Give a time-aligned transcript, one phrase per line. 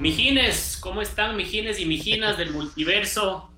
[0.00, 3.50] Mijines, ¿cómo están mijines y mijinas del multiverso?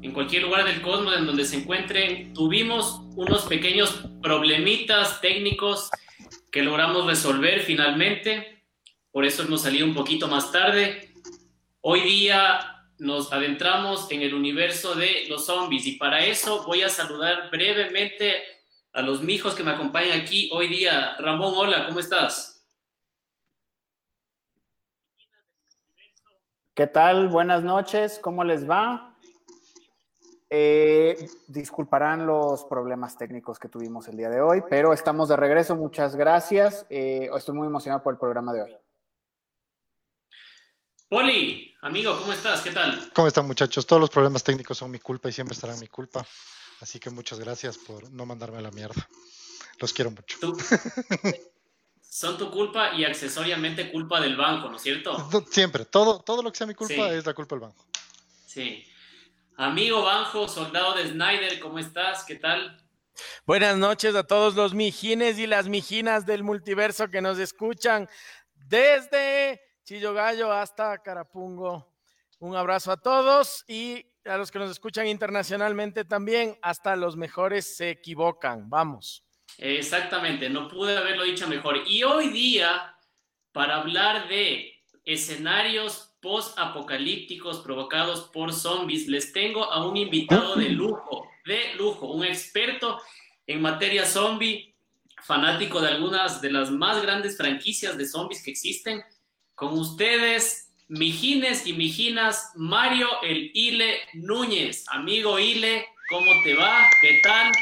[0.00, 5.90] En cualquier lugar del cosmos en donde se encuentren, tuvimos unos pequeños problemitas técnicos
[6.52, 8.62] que logramos resolver finalmente.
[9.10, 11.14] Por eso hemos salido un poquito más tarde.
[11.80, 16.88] Hoy día nos adentramos en el universo de los zombies y para eso voy a
[16.88, 18.36] saludar brevemente
[18.92, 21.16] a los mijos que me acompañan aquí hoy día.
[21.18, 22.51] Ramón, hola, ¿cómo estás?
[26.74, 27.28] ¿Qué tal?
[27.28, 29.14] Buenas noches, ¿cómo les va?
[30.48, 35.76] Eh, disculparán los problemas técnicos que tuvimos el día de hoy, pero estamos de regreso,
[35.76, 36.86] muchas gracias.
[36.88, 38.76] Eh, estoy muy emocionado por el programa de hoy.
[41.10, 42.62] Poli, amigo, ¿cómo estás?
[42.62, 43.10] ¿Qué tal?
[43.14, 43.86] ¿Cómo están muchachos?
[43.86, 46.24] Todos los problemas técnicos son mi culpa y siempre estarán mi culpa.
[46.80, 49.06] Así que muchas gracias por no mandarme a la mierda.
[49.78, 50.38] Los quiero mucho.
[52.12, 55.16] son tu culpa y accesoriamente culpa del banco, ¿no es cierto?
[55.50, 57.86] Siempre, todo, todo lo que sea mi culpa es la culpa del banco.
[58.44, 58.86] Sí.
[59.56, 62.24] Amigo Banjo, soldado de Snyder, ¿cómo estás?
[62.24, 62.84] ¿Qué tal?
[63.46, 68.06] Buenas noches a todos los mijines y las mijinas del multiverso que nos escuchan
[68.56, 71.94] desde Chillo Gallo hasta Carapungo.
[72.40, 77.74] Un abrazo a todos y a los que nos escuchan internacionalmente también, hasta los mejores
[77.74, 78.68] se equivocan.
[78.68, 79.24] Vamos.
[79.58, 81.82] Exactamente, no pude haberlo dicho mejor.
[81.86, 82.96] Y hoy día,
[83.52, 91.26] para hablar de escenarios post-apocalípticos provocados por zombies, les tengo a un invitado de lujo,
[91.44, 93.00] de lujo, un experto
[93.46, 94.74] en materia zombie,
[95.22, 99.02] fanático de algunas de las más grandes franquicias de zombies que existen.
[99.54, 104.84] Con ustedes, Mijines y Mijinas, Mario el Ile Núñez.
[104.88, 106.84] Amigo Ile, ¿cómo te va?
[107.00, 107.52] ¿Qué tal?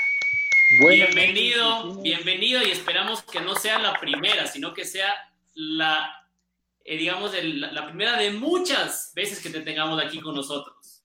[0.71, 5.13] Bienvenido, bienvenido y esperamos que no sea la primera, sino que sea
[5.55, 6.15] la,
[6.85, 11.03] eh, digamos, la primera de muchas veces que te tengamos aquí con nosotros.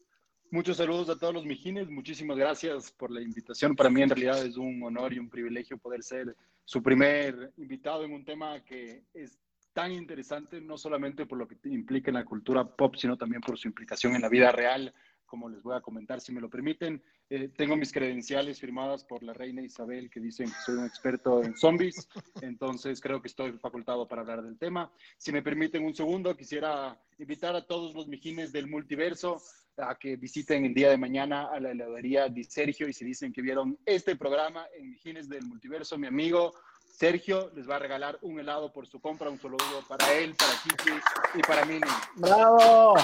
[0.52, 3.76] Muchos saludos a todos los mijines, muchísimas gracias por la invitación.
[3.76, 8.06] Para mí en realidad es un honor y un privilegio poder ser su primer invitado
[8.06, 9.40] en un tema que es
[9.74, 13.58] tan interesante, no solamente por lo que implica en la cultura pop, sino también por
[13.58, 14.94] su implicación en la vida real
[15.26, 17.02] como les voy a comentar, si me lo permiten.
[17.30, 21.44] Eh, tengo mis credenciales firmadas por la reina Isabel que dicen que soy un experto
[21.44, 22.08] en zombies,
[22.42, 24.92] entonces creo que estoy facultado para hablar del tema.
[25.18, 29.42] Si me permiten un segundo, quisiera invitar a todos los mijines del multiverso
[29.78, 33.34] a que visiten el día de mañana a la heladería de Sergio y si dicen
[33.34, 36.54] que vieron este programa en Mijines del Multiverso, mi amigo
[36.98, 40.52] Sergio les va a regalar un helado por su compra, un saludo para él, para
[40.64, 40.94] Kiki
[41.34, 41.82] y para Mini.
[42.16, 42.96] ¡Bravo!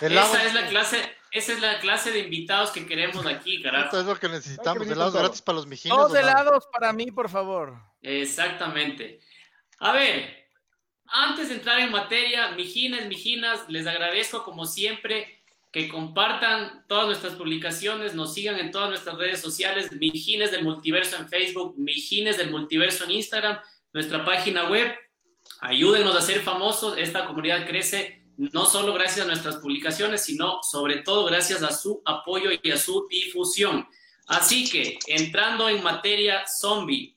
[0.00, 0.96] Esa es la clase,
[1.32, 3.86] esa es la clase de invitados que queremos aquí, carajo.
[3.86, 5.96] Esto es lo que necesitamos, helados gratis para los mijines.
[5.96, 7.80] Dos helados para mí, por favor.
[8.02, 9.18] Exactamente.
[9.78, 10.46] A ver,
[11.06, 15.42] antes de entrar en materia, mijines, mijinas, les agradezco como siempre
[15.72, 21.16] que compartan todas nuestras publicaciones, nos sigan en todas nuestras redes sociales, Mijines del Multiverso
[21.16, 23.58] en Facebook, Mijines del Multiverso en Instagram,
[23.94, 24.94] nuestra página web.
[25.60, 30.98] Ayúdenos a ser famosos, esta comunidad crece no solo gracias a nuestras publicaciones, sino sobre
[30.98, 33.86] todo gracias a su apoyo y a su difusión.
[34.26, 37.16] Así que, entrando en materia zombie,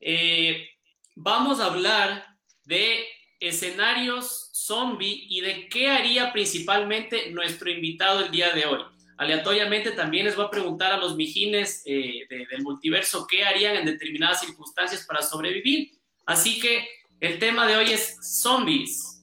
[0.00, 0.68] eh,
[1.14, 3.06] vamos a hablar de
[3.40, 8.82] escenarios zombie y de qué haría principalmente nuestro invitado el día de hoy.
[9.16, 13.86] Aleatoriamente también les voy a preguntar a los mijines eh, del multiverso qué harían en
[13.86, 15.90] determinadas circunstancias para sobrevivir.
[16.24, 16.86] Así que
[17.18, 19.17] el tema de hoy es zombies.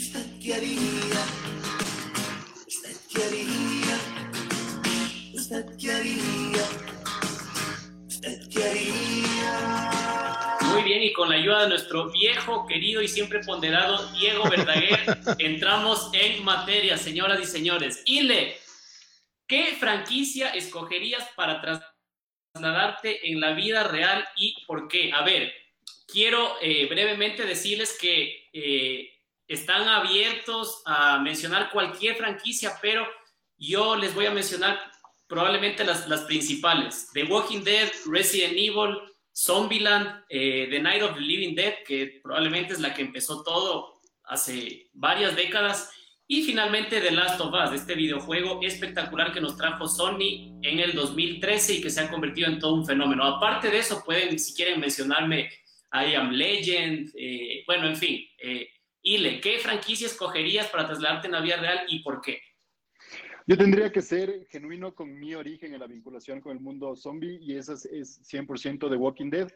[0.00, 1.20] ¿Usted qué haría?
[2.66, 3.98] ¿Usted qué haría?
[5.34, 6.64] ¿Usted qué haría?
[8.08, 9.90] ¿Usted qué haría?
[10.72, 15.18] Muy bien, y con la ayuda de nuestro viejo, querido y siempre ponderado Diego Verdaguer,
[15.38, 18.02] entramos en materia, señoras y señores.
[18.06, 18.56] Ile,
[19.46, 21.60] ¿qué franquicia escogerías para
[22.54, 25.12] trasladarte en la vida real y por qué?
[25.12, 25.52] A ver,
[26.06, 29.19] quiero eh, brevemente decirles que eh,
[29.50, 33.04] están abiertos a mencionar cualquier franquicia, pero
[33.58, 34.78] yo les voy a mencionar
[35.26, 37.08] probablemente las, las principales.
[37.14, 38.96] The Walking Dead, Resident Evil,
[39.34, 44.00] Zombieland, eh, The Night of the Living Dead, que probablemente es la que empezó todo
[44.22, 45.90] hace varias décadas.
[46.28, 50.92] Y finalmente The Last of Us, este videojuego espectacular que nos trajo Sony en el
[50.92, 53.24] 2013 y que se ha convertido en todo un fenómeno.
[53.24, 55.50] Aparte de eso, pueden, si quieren mencionarme,
[55.92, 58.68] I Am Legend, eh, bueno, en fin, eh,
[59.02, 62.40] Ile, ¿qué franquicia escogerías para trasladarte en la vida real y por qué?
[63.46, 67.38] Yo tendría que ser genuino con mi origen en la vinculación con el mundo zombie
[67.40, 69.50] y esa es, 100% de Walking Dead.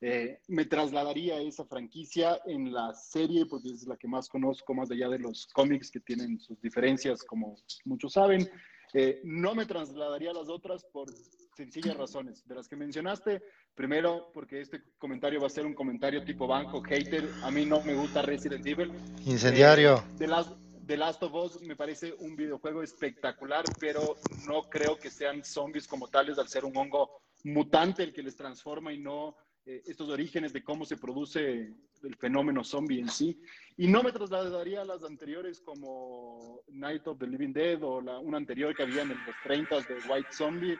[0.00, 4.74] Eh, me trasladaría a esa franquicia en la serie, porque es la que más conozco,
[4.74, 8.50] más allá de los cómics que tienen sus diferencias, como muchos saben.
[8.94, 11.08] Eh, no me trasladaría a las otras por
[11.56, 12.46] sencillas razones.
[12.46, 13.42] De las que mencionaste,
[13.74, 17.28] primero, porque este comentario va a ser un comentario tipo banco, hater.
[17.42, 18.92] A mí no me gusta Resident Evil.
[19.24, 19.96] Incendiario.
[19.96, 20.54] Eh, de las,
[20.86, 24.16] The Last of Us me parece un videojuego espectacular, pero
[24.46, 28.36] no creo que sean zombies como tales al ser un hongo mutante el que les
[28.36, 31.72] transforma y no eh, estos orígenes de cómo se produce
[32.02, 33.40] el fenómeno zombie en sí.
[33.76, 38.18] Y no me trasladaría a las anteriores como Night of the Living Dead o la,
[38.18, 40.78] una anterior que había en los 30 de White Zombie,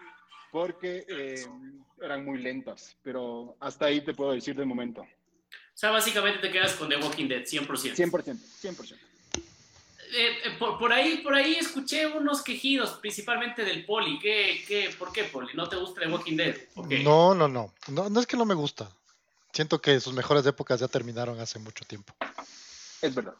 [0.51, 1.47] porque eh,
[2.01, 2.97] eran muy lentas.
[3.03, 5.03] Pero hasta ahí te puedo decir de momento.
[5.03, 7.95] O sea, básicamente te quedas con The Walking Dead, 100%.
[7.95, 8.97] 100%, 100%.
[10.13, 14.19] Eh, eh, por, ahí, por ahí escuché unos quejidos, principalmente del Poli.
[14.19, 15.49] ¿Qué, qué, ¿Por qué, Poli?
[15.55, 16.57] ¿No te gusta The Walking Dead?
[17.03, 18.09] No, no, no, no.
[18.09, 18.91] No es que no me gusta.
[19.53, 22.15] Siento que sus mejores épocas ya terminaron hace mucho tiempo.
[23.03, 23.35] Es verdad.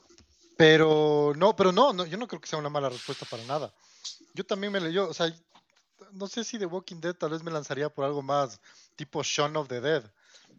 [0.57, 3.73] Pero no, pero no, no, yo no creo que sea una mala respuesta para nada.
[4.35, 5.33] Yo también me leyó, o sea,
[6.13, 8.61] no sé si The Walking Dead tal vez me lanzaría por algo más
[8.95, 10.05] tipo Shaun of the Dead,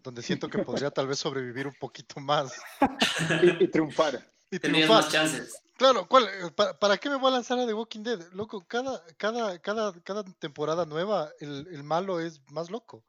[0.04, 2.54] donde siento que podría tal vez sobrevivir un poquito más.
[3.60, 4.25] y, triunfar.
[4.51, 5.62] Y Tenías más chances.
[5.78, 8.19] Claro, ¿cuál, eh, para, qué me voy a lanzar a The Walking Dead?
[8.34, 13.04] Loco, cada, cada, cada, cada temporada nueva, el, malo es más loco.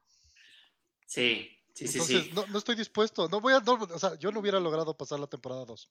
[1.06, 1.98] Sí, sí, sí.
[1.98, 3.26] Entonces, No, no estoy dispuesto.
[3.28, 5.90] No voy a, o sea, yo no hubiera logrado pasar la temporada 2.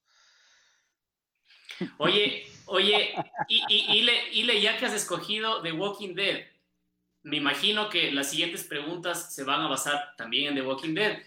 [1.97, 3.13] Oye, oye,
[3.47, 6.45] y, y, ya que has escogido The Walking Dead,
[7.23, 11.19] me imagino que las siguientes preguntas se van a basar también en The Walking Dead.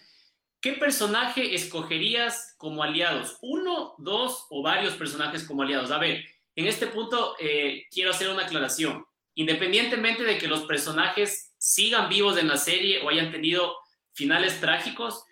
[0.61, 3.39] ¿Qué personaje escogerías como aliados?
[3.41, 5.91] ¿Uno, dos o varios personajes como aliados?
[5.91, 9.07] A ver, en este punto eh, quiero hacer una aclaración.
[9.35, 13.75] Independientemente de que los personajes sigan vivos en la serie o hayan tenido
[14.13, 15.25] finales trágicos,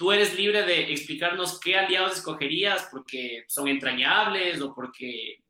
[0.00, 5.44] tú eres libre de explicarnos qué aliados escogerías porque son entrañables o porque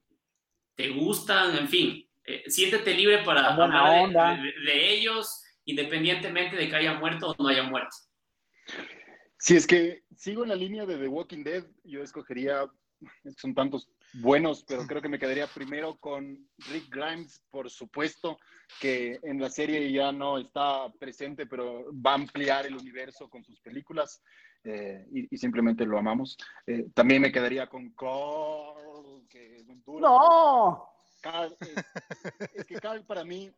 [0.75, 2.11] te gustan, en fin.
[2.25, 7.63] Eh, siéntete libre para hablar de ellos, independientemente de que haya muerto o no haya
[7.63, 7.97] muerto.
[9.39, 12.69] Si es que sigo en la línea de The Walking Dead, yo escogería,
[13.37, 18.39] son tantos buenos, pero creo que me quedaría primero con Rick Grimes, por supuesto,
[18.81, 23.45] que en la serie ya no está presente, pero va a ampliar el universo con
[23.45, 24.23] sus películas
[24.65, 26.37] eh, y, simplemente lo amamos.
[26.67, 30.01] Eh, también me quedaría con Carl, que es un duro.
[30.01, 30.89] ¡No!
[31.21, 31.57] Carl,
[32.55, 33.51] es que Carl para mí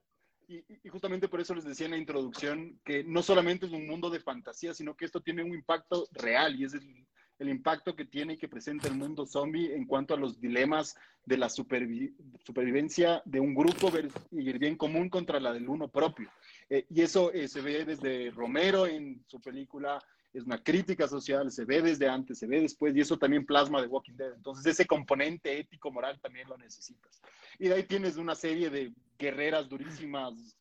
[0.48, 4.10] y, justamente por eso les decía en la introducción que no solamente es un mundo
[4.10, 7.06] de fantasía, sino que esto tiene un impacto real y es el,
[7.48, 11.36] impacto que tiene y que presenta el mundo zombie en cuanto a los dilemas de
[11.36, 13.90] la supervivencia de un grupo
[14.30, 16.28] y el bien común contra la del uno propio.
[16.68, 20.02] Eh, y eso eh, se ve desde Romero en su película
[20.32, 23.82] es una crítica social, se ve desde antes, se ve después, y eso también plasma
[23.82, 24.32] de Walking Dead.
[24.32, 27.20] Entonces, ese componente ético-moral también lo necesitas.
[27.58, 30.56] Y de ahí tienes una serie de guerreras durísimas,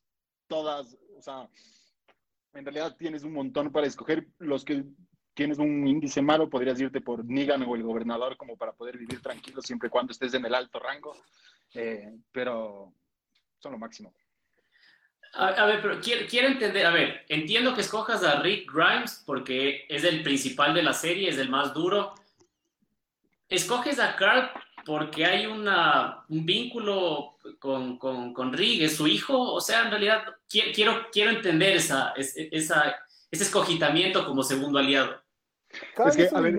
[0.46, 1.48] todas, o sea,
[2.52, 4.28] en realidad tienes un montón para escoger.
[4.38, 4.84] Los que
[5.34, 9.20] tienes un índice malo, podrías irte por Negan o el gobernador como para poder vivir
[9.20, 11.16] tranquilo siempre y cuando estés en el alto rango,
[11.74, 12.92] eh, pero
[13.58, 14.12] son lo máximo.
[15.34, 19.86] A, ver, pero quiero, quiero, entender, a ver, entiendo que escojas a Rick Grimes porque
[19.88, 22.14] es el principal de la serie, es el más duro.
[23.48, 24.50] ¿Escoges a Carl
[24.84, 29.54] porque hay una, un vínculo con, con, con, Rick, es su hijo?
[29.54, 32.74] O sea, en realidad quiero, quiero entender esa, ese
[33.30, 35.21] escogitamiento como segundo aliado.
[36.06, 36.56] Es que, a ver,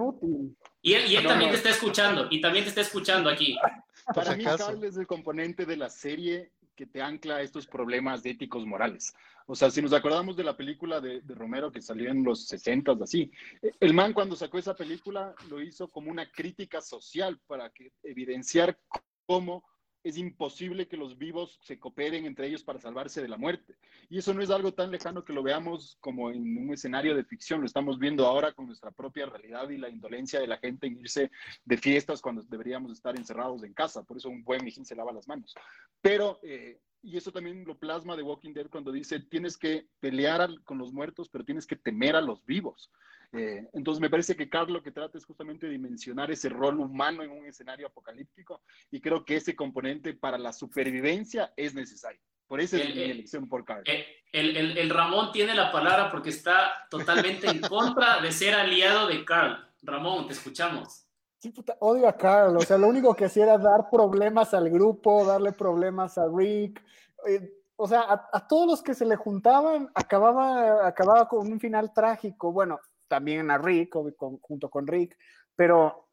[0.81, 3.57] y él, y él también te está escuchando, y también te está escuchando aquí.
[4.15, 8.25] Para mí, Carl es el componente de la serie que te ancla a estos problemas
[8.25, 9.13] éticos morales.
[9.45, 12.93] O sea, si nos acordamos de la película de, Romero que salió en los 60,
[13.01, 13.31] así,
[13.79, 18.77] el man cuando sacó esa película lo hizo como una crítica social para que, evidenciar
[19.25, 19.63] cómo
[20.03, 23.75] es imposible que los vivos se cooperen entre ellos para salvarse de la muerte.
[24.09, 27.23] Y eso no es algo tan lejano que lo veamos como en un escenario de
[27.23, 30.87] ficción, lo estamos viendo ahora con nuestra propia realidad y la indolencia de la gente
[30.87, 31.31] en irse
[31.63, 34.03] de fiestas cuando deberíamos estar encerrados en casa.
[34.03, 35.55] Por eso un buen mijín se lava las manos.
[36.01, 40.49] Pero, eh, y eso también lo plasma de Walking Dead cuando dice, tienes que pelear
[40.63, 42.91] con los muertos, pero tienes que temer a los vivos.
[43.33, 47.23] Eh, entonces me parece que Carlos lo que trata es justamente dimensionar ese rol humano
[47.23, 52.21] en un escenario apocalíptico y creo que ese componente para la supervivencia es necesario.
[52.47, 53.83] Por eso es mi elección por Carl.
[53.85, 59.07] El, el, el, Ramón tiene la palabra porque está totalmente en contra de ser aliado
[59.07, 59.67] de Carl.
[59.81, 61.02] Ramón, te escuchamos.
[61.43, 62.55] Sí, puta, odio a Carl.
[62.55, 66.81] O sea, lo único que hacía era dar problemas al grupo, darle problemas a Rick.
[67.27, 71.91] Eh, o sea, a, todos los que se le juntaban acababa, acababa con un final
[71.91, 72.53] trágico.
[72.53, 73.93] Bueno, también a Rick,
[74.39, 75.17] junto con Rick,
[75.53, 76.07] pero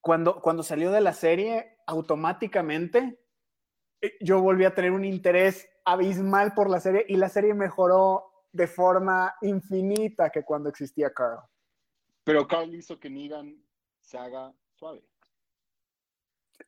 [0.00, 3.18] cuando, cuando salió de la serie, automáticamente
[4.00, 8.30] eh, yo volví a tener un interés abismal por la serie y la serie mejoró
[8.52, 11.40] de forma infinita que cuando existía Carl.
[12.22, 13.63] Pero Carl hizo que Negan
[14.04, 15.02] se haga suave.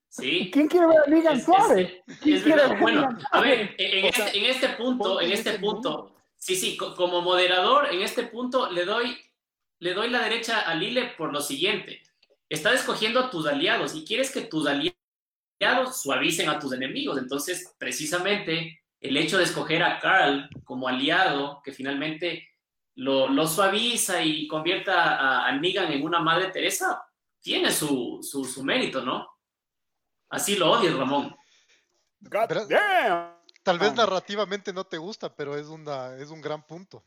[0.08, 0.50] Sí.
[0.52, 2.02] ¿Quién quiere ver a Negan suave?
[2.80, 7.92] bueno, a ver, en, este, en este punto, en este punto, sí, sí, como moderador,
[7.92, 9.16] en este punto le doy,
[9.78, 12.02] le doy la derecha a Lile por lo siguiente.
[12.48, 17.18] Estás escogiendo a tus aliados y quieres que tus aliados suavicen a tus enemigos.
[17.18, 22.48] Entonces, precisamente, el hecho de escoger a Carl como aliado, que finalmente
[22.94, 27.06] lo, lo suaviza y convierta a, a, Negan en una madre Teresa,
[27.40, 29.26] tiene su, su, su mérito, ¿no?
[30.28, 31.34] Así lo odias, Ramón.
[33.62, 37.04] Tal vez narrativamente no te gusta, pero es, una, es un gran punto.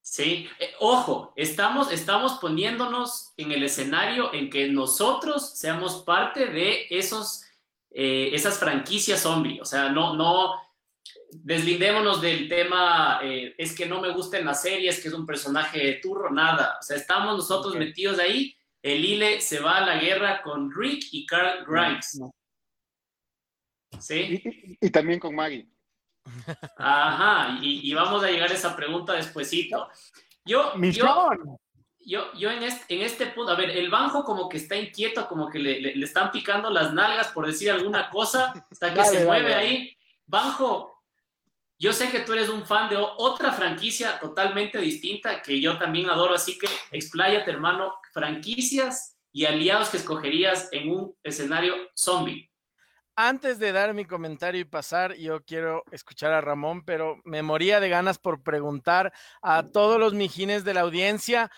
[0.00, 6.86] Sí, eh, ojo, estamos, estamos poniéndonos en el escenario en que nosotros seamos parte de
[6.90, 7.42] esos,
[7.90, 9.60] eh, esas franquicias zombie.
[9.60, 10.60] O sea, no, no
[11.30, 15.14] deslindémonos del tema, eh, es que no me gusta en la serie, es que es
[15.14, 16.76] un personaje de turro, nada.
[16.80, 21.06] O sea, estamos nosotros metidos ahí el Ile se va a la guerra con Rick
[21.12, 22.20] y Carl Grimes.
[23.98, 24.42] ¿Sí?
[24.78, 25.66] Y, también con Maggie.
[26.76, 29.88] Ajá, y, vamos a llegar a esa pregunta despuesito.
[30.44, 30.74] Yo,
[32.04, 35.26] yo, yo, en, este, en este punto, a ver, el Banjo como que está inquieto,
[35.28, 39.54] como que le, están picando las nalgas por decir alguna cosa, hasta que se mueve
[39.54, 39.96] ahí.
[40.26, 40.93] Banjo,
[41.78, 46.08] yo sé que tú eres un fan de otra franquicia totalmente distinta que yo también
[46.08, 52.50] adoro, así que expláyate, hermano, franquicias y aliados que escogerías en un escenario zombie.
[53.16, 57.80] Antes de dar mi comentario y pasar, yo quiero escuchar a Ramón, pero me moría
[57.80, 59.12] de ganas por preguntar
[59.42, 61.50] a todos los mijines de la audiencia,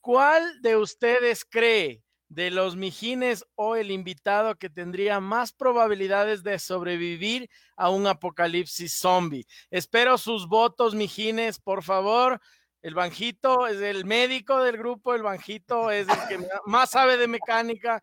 [0.00, 2.03] ¿cuál de ustedes cree
[2.34, 8.92] de los mijines o el invitado que tendría más probabilidades de sobrevivir a un apocalipsis
[8.92, 9.46] zombie.
[9.70, 12.40] Espero sus votos, mijines, por favor.
[12.82, 17.28] El Banjito es el médico del grupo, el Banjito es el que más sabe de
[17.28, 18.02] mecánica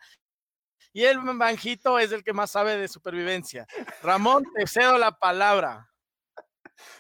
[0.94, 3.68] y el Banjito es el que más sabe de supervivencia.
[4.02, 5.88] Ramón, te cedo la palabra.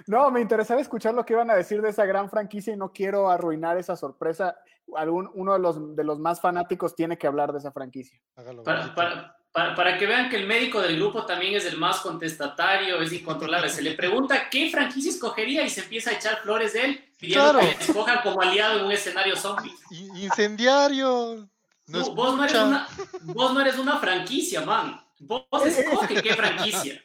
[0.05, 2.91] No, me interesaba escuchar lo que iban a decir de esa gran franquicia y no
[2.91, 4.55] quiero arruinar esa sorpresa
[4.95, 8.19] algún, uno de los, de los más fanáticos tiene que hablar de esa franquicia.
[9.53, 13.69] Para, que vean que el médico del grupo también es el más contestatario, es incontrolable.
[13.69, 17.60] Se le pregunta qué franquicia escogería y se empieza a echar flores de él, pidiendo
[17.60, 19.74] que escojan como aliado en un escenario zombie.
[20.15, 21.50] Incendiario.
[21.88, 22.88] vos, no eres una,
[23.24, 25.01] vos no eres una franquicia, man.
[25.19, 27.03] Vos escoge qué franquicia.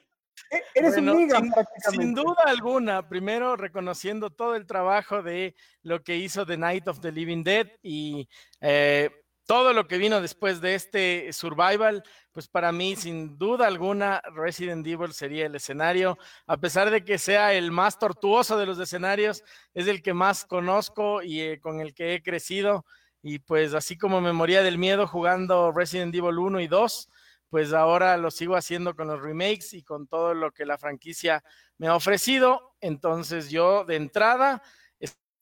[0.50, 1.52] E-, eres un sin,
[1.90, 7.00] sin, duda alguna, primero reconociendo todo el trabajo de lo que hizo The Night of
[7.00, 8.28] the Living Dead y
[8.60, 9.10] eh,
[9.46, 14.86] todo lo que vino después de este survival, pues para mí, sin duda alguna, Resident
[14.86, 19.44] Evil sería el escenario, a pesar de que sea el más tortuoso de los escenarios,
[19.72, 22.84] es el que más conozco y eh, con el que he crecido.
[23.22, 27.08] Y pues así como me moría del miedo jugando Resident Evil 1 y 2,
[27.48, 31.42] pues ahora lo sigo haciendo con los remakes y con todo lo que la franquicia
[31.78, 32.74] me ha ofrecido.
[32.80, 34.62] Entonces yo de entrada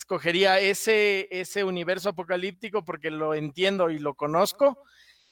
[0.04, 4.82] escogería ese, ese universo apocalíptico porque lo entiendo y lo conozco,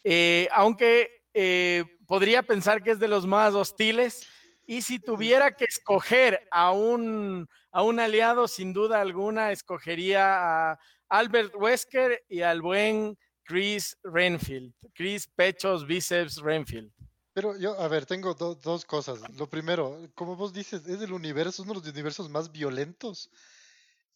[0.02, 4.26] eh, aunque eh, podría pensar que es de los más hostiles.
[4.64, 10.79] Y si tuviera que escoger a un, a un aliado, sin duda alguna, escogería a
[11.09, 14.75] Albert Wesker y al buen Chris Renfield.
[14.94, 16.92] Chris Pechos Bíceps Renfield.
[17.34, 19.20] Pero yo, a ver, tengo dos cosas.
[19.37, 23.30] Lo primero, como vos dices, es el universo, uno de los universos más violentos.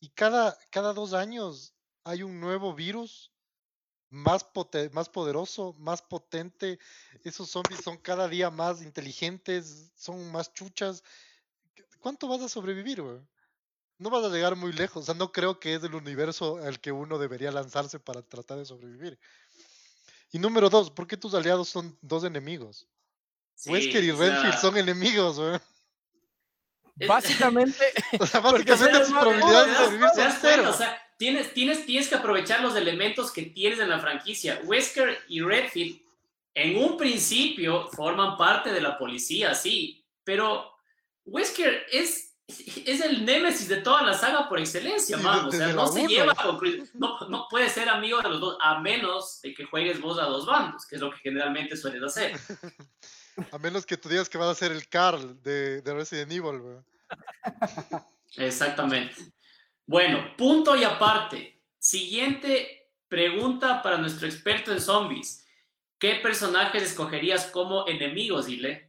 [0.00, 3.33] Y cada, cada dos años hay un nuevo virus
[4.11, 4.47] más,
[4.92, 6.78] más poderoso, más potente.
[7.25, 11.02] Esos zombies son cada día más inteligentes, son más chuchas.
[12.00, 13.21] ¿Cuánto vas a sobrevivir, güey?
[13.99, 15.03] No vas a llegar muy lejos.
[15.03, 18.59] O sea, no creo que es el universo al que uno debería lanzarse para tratar
[18.59, 19.19] de sobrevivir.
[20.33, 22.87] Y número dos, ¿por qué tus aliados son dos enemigos?
[23.67, 25.59] Wesker y Renfield son enemigos, güey.
[27.07, 27.85] Básicamente,
[28.21, 30.71] o sea, básicamente sus probabilidades de sobrevivir son cero.
[30.71, 34.61] O sea, tienes, tienes, tienes que aprovechar los elementos que tienes en la franquicia.
[34.65, 36.00] Wesker y Redfield,
[36.55, 40.71] en un principio, forman parte de la policía, sí, pero
[41.25, 45.47] Wesker es es el némesis de toda la saga por excelencia, man.
[45.47, 46.61] O sea, no se lleva con
[46.95, 50.25] no, no puede ser amigo de los dos, a menos de que juegues vos a
[50.25, 52.38] dos bandos, que es lo que generalmente sueles hacer.
[53.53, 56.61] a menos que tú digas que vas a ser el Carl de, de Resident Evil,
[58.37, 59.15] Exactamente.
[59.87, 61.62] Bueno, punto y aparte.
[61.79, 65.47] Siguiente pregunta para nuestro experto en zombies.
[65.99, 68.86] ¿Qué personajes escogerías como enemigos, Dile?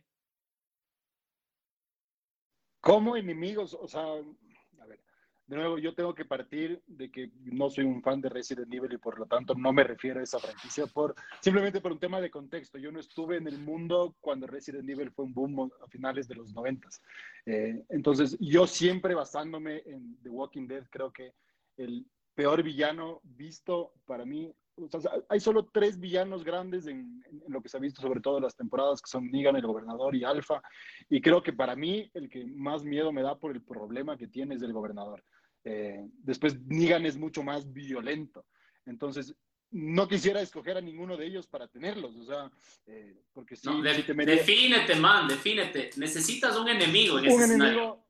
[2.87, 4.99] Como enemigos, o sea, a ver,
[5.45, 8.93] de nuevo, yo tengo que partir de que no soy un fan de Resident Evil
[8.93, 12.21] y por lo tanto no me refiero a esa franquicia por simplemente por un tema
[12.21, 12.77] de contexto.
[12.77, 16.35] Yo no estuve en el mundo cuando Resident Evil fue un boom a finales de
[16.35, 17.01] los noventas.
[17.45, 21.33] Eh, entonces, yo siempre basándome en The Walking Dead, creo que
[21.75, 27.41] el peor villano visto para mí o sea, hay solo tres villanos grandes en, en,
[27.47, 30.15] lo que se ha visto, sobre todo en las temporadas, que son Negan, el gobernador
[30.15, 30.61] y Alpha.
[31.09, 34.27] Y creo que para mí el que más miedo me da por el problema que
[34.27, 35.23] tiene es el gobernador.
[35.63, 38.45] Eh, después, Negan es mucho más violento.
[38.85, 39.35] Entonces,
[39.71, 42.49] no quisiera escoger a ninguno de ellos para tenerlos, o sea,
[42.85, 44.25] eh, porque sí, no, de, te me...
[44.25, 45.89] Defínete, man, defínete.
[45.97, 48.05] Necesitas un enemigo en un ese enemigo, escenario.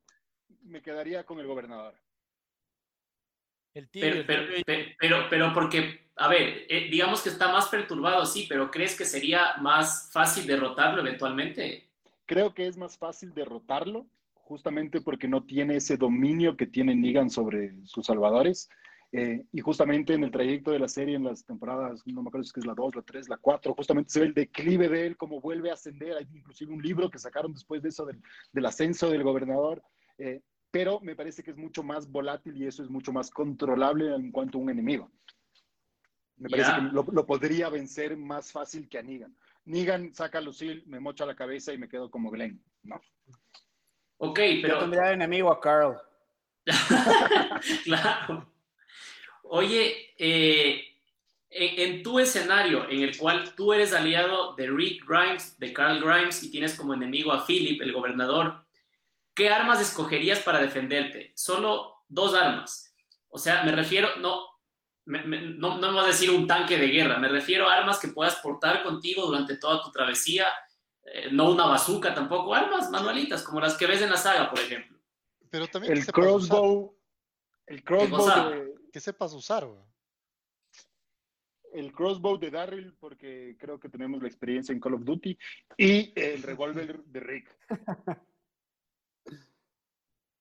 [0.64, 1.96] Me quedaría con el gobernador.
[3.74, 7.30] El tío, Pero, el pero, tío- pero, pero, pero porque, a ver, eh, digamos que
[7.30, 11.90] está más perturbado, sí, pero ¿crees que sería más fácil derrotarlo eventualmente?
[12.26, 17.30] Creo que es más fácil derrotarlo, justamente porque no tiene ese dominio que tiene Negan
[17.30, 18.70] sobre sus salvadores.
[19.14, 22.44] Eh, y justamente en el trayecto de la serie, en las temporadas, no me acuerdo
[22.44, 25.18] si es la 2, la 3, la 4, justamente se ve el declive de él,
[25.18, 26.18] cómo vuelve a ascender.
[26.18, 28.22] Hay inclusive un libro que sacaron después de eso, del,
[28.52, 29.82] del ascenso del gobernador.
[30.18, 34.14] Eh, pero me parece que es mucho más volátil y eso es mucho más controlable
[34.14, 35.10] en cuanto a un enemigo.
[36.38, 39.36] Me parece que lo, lo podría vencer más fácil que a Negan.
[39.66, 42.64] Negan saca a Lucille, me mocha la cabeza y me quedo como Glenn.
[42.84, 43.02] No.
[44.18, 44.80] Ok, Yo pero...
[44.80, 45.98] tendría de enemigo a Carl.
[47.84, 48.52] claro.
[49.44, 50.84] Oye, eh,
[51.50, 56.00] en, en tu escenario en el cual tú eres aliado de Rick Grimes, de Carl
[56.00, 58.66] Grimes, y tienes como enemigo a Philip, el gobernador,
[59.34, 61.32] ¿qué armas escogerías para defenderte?
[61.36, 62.96] Solo dos armas.
[63.30, 64.46] O sea, me refiero, no,
[65.08, 67.74] me- me- no, no me vas a decir un tanque de guerra, me refiero a
[67.76, 70.46] armas que puedas portar contigo durante toda tu travesía,
[71.04, 74.60] eh, no una bazooka tampoco, armas manualitas, como las que ves en la saga, por
[74.60, 74.98] ejemplo.
[75.50, 76.98] Pero también El crossbow,
[77.66, 79.82] el crossbow, de, que sepas usar, güey.
[81.74, 85.38] el crossbow de Darryl, porque creo que tenemos la experiencia en Call of Duty,
[85.78, 87.58] y el revólver de Rick.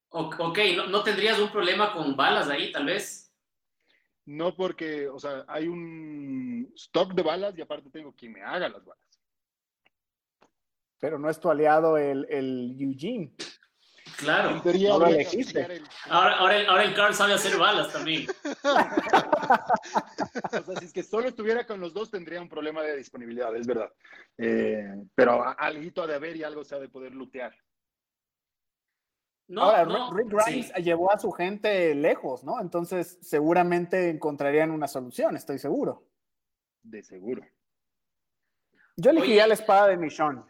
[0.09, 3.26] Ok, no, no tendrías un problema con balas ahí, tal vez.
[4.27, 8.69] No porque, o sea, hay un stock de balas y aparte tengo quien me haga
[8.69, 9.05] las balas.
[10.99, 13.33] Pero no es tu aliado el, el Eugene.
[14.19, 14.51] Claro.
[14.51, 18.27] En teoría aplicar el- Ahora, ahora, el, ahora el Carl sabe hacer balas también.
[19.47, 23.55] O sea, si es que solo estuviera con los dos, tendría un problema de disponibilidad,
[23.55, 23.93] es verdad.
[24.39, 24.85] Eh,
[25.15, 27.55] pero a- alguito ha de haber y algo se ha de poder lootear.
[29.49, 30.83] No, Ahora, no, Rick Grimes sí.
[30.83, 32.61] llevó a su gente lejos, ¿no?
[32.61, 36.05] Entonces, seguramente encontrarían una solución, estoy seguro.
[36.83, 37.45] De seguro.
[38.97, 39.49] Yo elegiría Oye.
[39.49, 40.43] la espada de Michonne.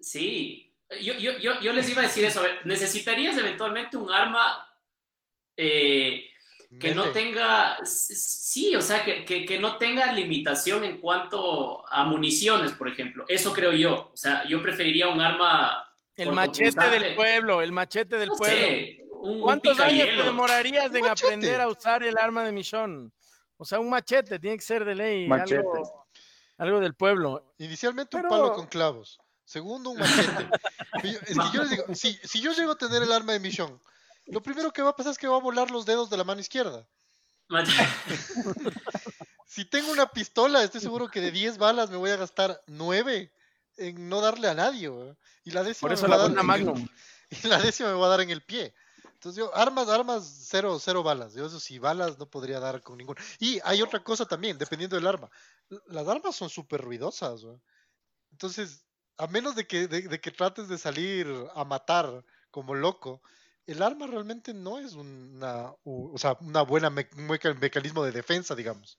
[0.00, 0.72] Sí.
[1.00, 2.40] Yo, yo, yo, yo les iba a decir eso.
[2.40, 4.68] A ver, ¿necesitarías eventualmente un arma
[5.56, 6.26] eh,
[6.78, 12.04] que no tenga, sí, o sea, que, que, que no tenga limitación en cuanto a
[12.04, 13.24] municiones, por ejemplo?
[13.26, 14.10] Eso creo yo.
[14.12, 15.83] O sea, yo preferiría un arma...
[16.16, 18.56] El machete del pueblo, el machete del No pueblo.
[18.56, 23.10] sé, un, un ¿Cuántos años te demorarías en aprender a usar el arma de Michonne?
[23.56, 25.26] O sea, un machete tiene que ser de ley.
[25.28, 25.58] Machete.
[25.58, 26.06] Algo,
[26.58, 27.54] algo del pueblo.
[27.58, 29.18] Inicialmente un palo con clavos.
[29.44, 30.48] Segundo, un machete.
[31.02, 33.78] Es que yo les digo, si, si yo llego a tener el arma de Michonne,
[34.26, 36.24] lo primero que va a pasar es que va a volar los dedos de la
[36.24, 36.86] mano izquierda.
[37.48, 37.88] Machete.
[39.46, 43.32] Si tengo una pistola, estoy seguro que de 10 balas me voy a gastar 9
[43.76, 44.90] en no darle a nadie.
[45.44, 46.88] Y la décima Por eso me va la buena Magnum.
[47.30, 48.74] y la décima me va a dar en el pie.
[49.14, 51.32] Entonces yo, armas, armas, cero, cero balas.
[51.34, 53.20] Yo eso sí, balas no podría dar con ninguna.
[53.38, 55.30] Y hay otra cosa también, dependiendo del arma.
[55.86, 57.42] Las armas son súper ruidosas.
[58.32, 58.84] Entonces,
[59.16, 63.22] a menos de que, de, de que trates de salir a matar como loco,
[63.66, 68.54] el arma realmente no es una, o sea, una buena me- meca- mecanismo de defensa,
[68.54, 68.98] digamos.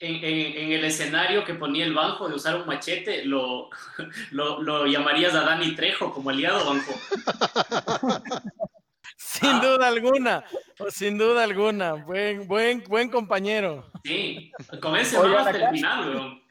[0.00, 3.68] En, en- en el escenario que ponía el Banjo de usar un machete, lo,
[4.30, 6.92] lo, lo llamarías a Dani Trejo como aliado, Banjo.
[9.16, 9.60] Sin Ah.
[9.62, 10.44] duda alguna.
[10.90, 11.94] sin duda alguna.
[11.94, 13.90] Buen, buen, buen compañero.
[14.04, 16.42] Sí, con ese acá- el final, weón.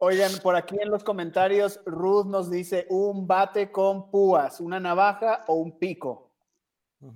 [0.00, 5.44] Oigan, por aquí en los comentarios, Ruth nos dice un bate con púas, una navaja
[5.48, 6.32] o un pico.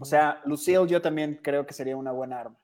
[0.00, 2.56] O sea, Lucille yo también creo que sería una buena arma.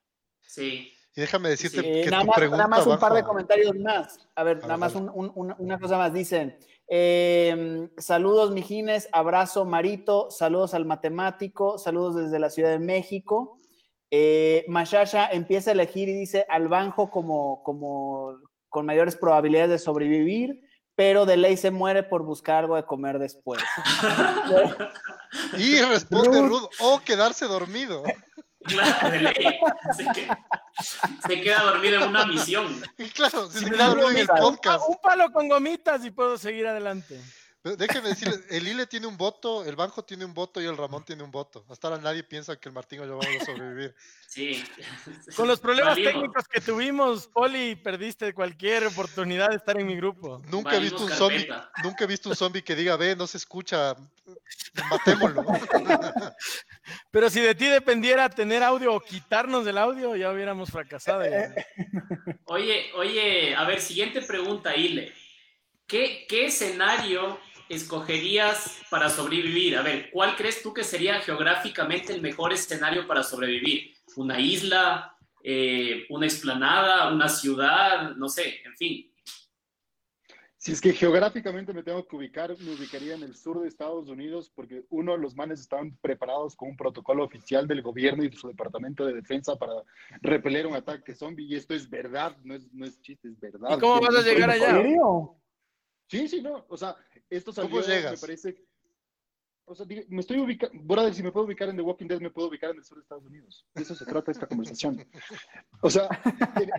[0.43, 0.93] Sí.
[1.19, 3.75] Y déjame decirte Eh, que nada, tu más, pregunta nada más un par de comentarios
[3.75, 4.21] más.
[4.37, 5.11] A ver, A nada ver, más dale.
[5.13, 6.13] un- un- una cosa más.
[6.13, 13.59] Dicen, eh, saludos Mijines, abrazo Marito, saludos al matemático, saludos desde la Ciudad de México.
[14.13, 18.37] Eh, Mashasha empieza a elegir y dice al Banjo como, como
[18.69, 20.61] con mayores probabilidades de sobrevivir,
[20.95, 23.61] pero de ley se muere por buscar algo de comer después.
[25.59, 26.41] Y responde.
[26.43, 28.03] Ruth, o quedarse dormido.
[28.69, 29.35] Claro, de ley.
[29.97, 30.47] Se queda,
[31.27, 32.83] se queda dormido en una misión.
[33.15, 34.85] Claro, se me queda da dormido en el podcast.
[34.89, 37.21] Un palo con gomitas y puedo seguir adelante.
[37.63, 40.77] Pero Déjenme decirles, el Ile tiene un voto, el Banjo tiene un voto y el
[40.77, 41.65] Ramón tiene un voto.
[41.69, 43.95] Hasta ahora nadie piensa que el Martín o yo vamos a sobrevivir.
[44.29, 44.65] Sí.
[45.35, 46.13] Con los problemas Valimos.
[46.13, 50.41] técnicos que tuvimos, Poli, perdiste cualquier oportunidad de estar en mi grupo.
[50.51, 51.49] Nunca he visto un zombie,
[51.83, 53.97] nunca he visto un zombie que diga, ve, no se escucha,
[54.91, 55.45] matémoslo.
[57.11, 61.25] Pero si de ti dependiera tener audio o quitarnos del audio, ya hubiéramos fracasado.
[61.25, 61.55] ya.
[62.45, 65.13] Oye, oye, a ver, siguiente pregunta, Ile.
[65.89, 67.39] ¿Qué, ¿Qué escenario
[67.71, 69.77] escogerías para sobrevivir?
[69.79, 73.95] A ver, ¿cuál crees tú que sería geográficamente el mejor escenario para sobrevivir?
[74.17, 75.17] ¿Una isla?
[75.43, 77.11] eh, ¿Una explanada?
[77.11, 78.15] ¿Una ciudad?
[78.17, 79.15] No sé, en fin.
[80.59, 84.09] Si es que geográficamente me tengo que ubicar, me ubicaría en el sur de Estados
[84.09, 88.37] Unidos porque uno, los manes estaban preparados con un protocolo oficial del gobierno y de
[88.37, 89.73] su departamento de defensa para
[90.21, 93.77] repeler un ataque zombie y esto es verdad, no es, no es chiste, es verdad.
[93.77, 94.83] ¿Y cómo vas a llegar ¿En allá?
[94.83, 95.37] serio?
[96.09, 96.97] Sí, sí, no, o sea,
[97.31, 98.13] esto salió, ¿Cómo llegas?
[98.13, 98.57] me parece,
[99.67, 102.31] o sea, me estoy ubicando, brother, si me puedo ubicar en The Walking Dead, me
[102.31, 103.67] puedo ubicar en el sur de Estados Unidos.
[103.75, 105.07] De eso se trata esta conversación.
[105.83, 106.09] O sea,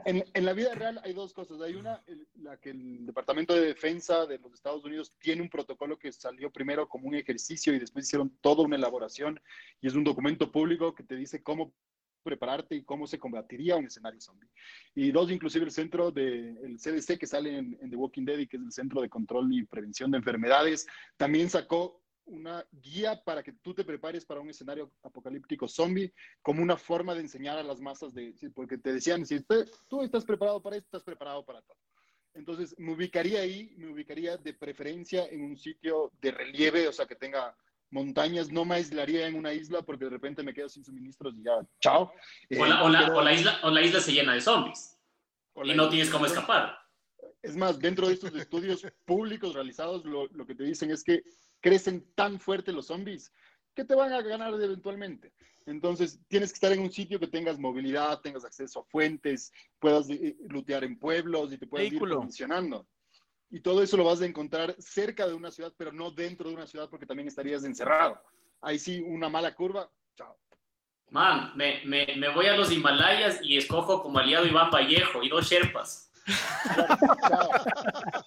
[0.05, 1.61] en, en- en la vida real hay dos cosas.
[1.61, 5.49] Hay una, el- la que el Departamento de Defensa de los Estados Unidos tiene un
[5.49, 9.39] protocolo que salió primero como un ejercicio y después hicieron toda una elaboración
[9.79, 11.71] y es un documento público que te dice cómo
[12.23, 14.49] prepararte y cómo se combatiría un escenario zombie.
[14.95, 18.57] Y dos, inclusive el centro del CDC que sale en, The Walking Dead y que
[18.57, 23.53] es el Centro de Control y Prevención de Enfermedades, también sacó una guía para que
[23.53, 27.81] tú te prepares para un escenario apocalíptico zombie como una forma de enseñar a las
[27.81, 31.61] masas de, porque te decían, si usted- tú estás preparado para esto, estás preparado para
[31.63, 31.77] todo.
[32.35, 37.07] Entonces, me ubicaría ahí, me ubicaría de preferencia en un sitio de relieve, o sea,
[37.07, 37.55] que tenga
[37.91, 41.43] montañas, no me aislaría en una isla porque de repente me quedo sin suministros y
[41.43, 42.11] ya, chao.
[42.57, 44.41] O la, Eh, o la- pero- o la isla, o la isla se llena de
[44.41, 44.97] zombies
[45.63, 46.77] y no tienes cómo escapar.
[47.41, 51.23] Es más, dentro de estos estudios públicos realizados, lo, lo que te dicen es que
[51.61, 53.31] crecen tan fuerte los zombies
[53.75, 55.33] que te van a ganar eventualmente.
[55.65, 60.09] Entonces, tienes que estar en un sitio que tengas movilidad, tengas acceso a fuentes, puedas
[60.09, 62.13] eh, lootear en pueblos y te puedas Vehículo.
[62.15, 62.87] ir condicionando.
[63.51, 66.55] Y todo eso lo vas a encontrar cerca de una ciudad, pero no dentro de
[66.55, 68.21] una ciudad porque también estarías encerrado.
[68.61, 70.37] Ahí sí, una mala curva, chao.
[71.09, 75.29] Man, me, me, me voy a los Himalayas y escojo como aliado Iván Vallejo y
[75.29, 76.11] dos Sherpas.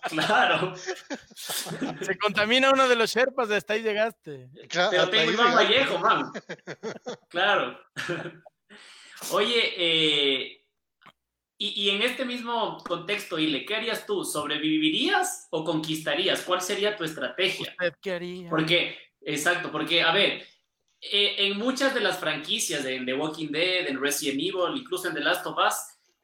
[0.09, 4.51] Claro, Se contamina uno de los Sherpas, hasta ahí llegaste.
[4.69, 5.65] Claro, pero tengo Iván llegaste.
[5.65, 6.33] Vallejo, man.
[7.29, 7.79] Claro.
[9.31, 10.62] Oye, eh,
[11.63, 14.25] y, y en este mismo contexto, Ile, ¿qué harías tú?
[14.25, 16.43] ¿Sobrevivirías o conquistarías?
[16.43, 17.71] ¿Cuál sería tu estrategia?
[17.71, 18.51] ¿Usted qué haría?
[18.51, 20.45] Porque, exacto, porque, a ver,
[21.01, 25.15] eh, en muchas de las franquicias, en The Walking Dead, en Resident Evil, incluso en
[25.15, 25.75] The Last of Us,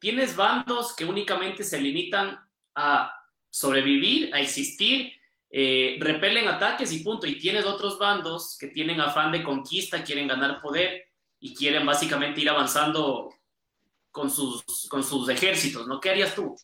[0.01, 2.37] tienes bandos que únicamente se limitan
[2.74, 3.14] a
[3.48, 5.12] sobrevivir, a existir,
[5.51, 7.29] eh, repelen ataques y punto.
[7.29, 11.07] Y tienes otros bandos que tienen afán de conquista, quieren ganar poder
[11.38, 13.38] y quieren básicamente ir avanzando
[14.11, 16.01] con sus, con sus ejércitos, ¿no?
[16.01, 16.57] ¿Qué harías tú?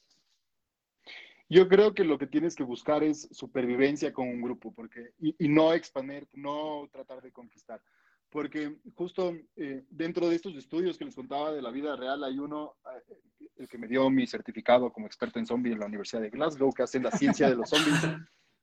[1.49, 5.49] Yo creo que lo que tienes que buscar es supervivencia con un grupo, porque, y,
[5.49, 7.83] no expandir, no tratar de conquistar.
[8.31, 12.39] Porque justo eh, dentro de estos estudios que les contaba de la vida real, hay
[12.39, 12.75] uno,
[13.09, 13.17] eh,
[13.57, 16.73] el que me dio mi certificado como experto en zombie en la Universidad de Glasgow,
[16.73, 18.01] que hace la ciencia de los zombies.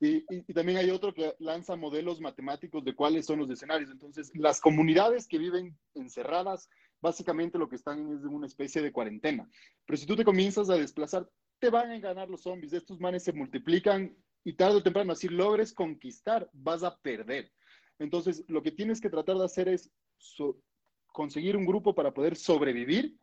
[0.02, 3.92] Y, y- y también hay otro que lanza modelos matemáticos de cuáles son los escenarios.
[3.92, 6.68] Entonces, las comunidades que viven encerradas,
[7.02, 9.50] básicamente lo que están es en una especie de cuarentena.
[9.86, 11.28] Pero si tú te comienzas a desplazar,
[11.60, 12.74] te van a ganar los zombies.
[12.74, 17.52] Estos manes se multiplican y tarde o temprano, si logres conquistar, vas a perder.
[18.00, 20.60] Entonces, lo que tienes que tratar de hacer es so-
[21.08, 23.18] conseguir un grupo para poder sobrevivir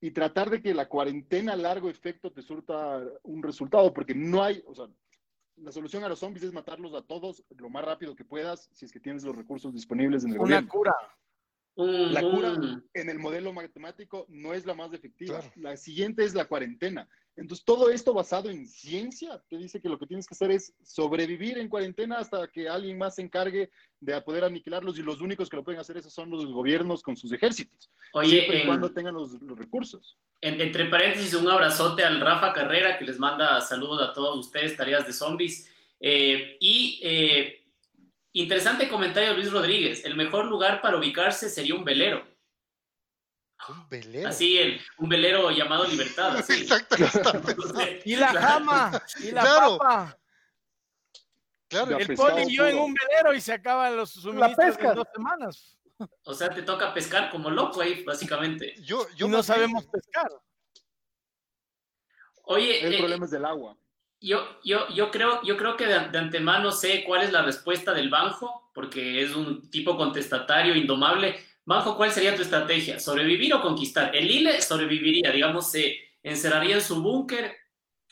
[0.00, 4.42] y tratar de que la cuarentena a largo efecto te surta un resultado, porque no
[4.42, 4.86] hay, o sea,
[5.56, 8.84] la solución a los zombies es matarlos a todos lo más rápido que puedas, si
[8.86, 10.68] es que tienes los recursos disponibles en el Una gobierno.
[10.68, 10.94] cura.
[11.76, 12.56] La cura
[12.94, 15.40] en el modelo matemático no es la más efectiva.
[15.40, 15.52] Claro.
[15.56, 17.08] La siguiente es la cuarentena.
[17.36, 20.72] Entonces, todo esto basado en ciencia, te dice que lo que tienes que hacer es
[20.84, 25.48] sobrevivir en cuarentena hasta que alguien más se encargue de poder aniquilarlos y los únicos
[25.48, 28.92] que lo pueden hacer eso son los gobiernos con sus ejércitos, Oye, siempre y cuando
[28.92, 30.16] tengan los, los recursos.
[30.40, 34.76] En- entre paréntesis, un abrazote al Rafa Carrera que les manda saludos a todos ustedes,
[34.76, 35.68] tareas de zombies.
[35.98, 37.63] Eh, y eh,
[38.34, 42.26] interesante comentario de Luis Rodríguez: el mejor lugar para ubicarse sería un velero.
[43.68, 44.28] Un velero.
[44.28, 46.36] Así, el- un velero llamado Libertad.
[46.36, 46.62] Así.
[46.62, 46.96] Exacto,
[48.04, 49.78] Y la jama, y la Claro.
[49.78, 50.18] papa.
[51.68, 54.90] Claro, El poli y yo en un velero y se acaban los suministros pesca.
[54.90, 55.78] en dos semanas.
[56.24, 58.74] o sea, te toca pescar como loco ahí, básicamente.
[58.82, 60.30] yo, yo y no sabemos pescar.
[62.46, 63.76] Oye, El eh, problema es del agua.
[64.24, 68.08] Yo, yo, yo, creo, yo creo que de, antemano sé cuál es la respuesta del
[68.08, 71.38] Banjo, porque es un tipo contestatario, indomable.
[71.66, 72.98] Banjo, ¿cuál sería tu estrategia?
[72.98, 74.16] ¿Sobrevivir o conquistar?
[74.16, 77.54] El ILE sobreviviría, digamos, se encerraría en su búnker,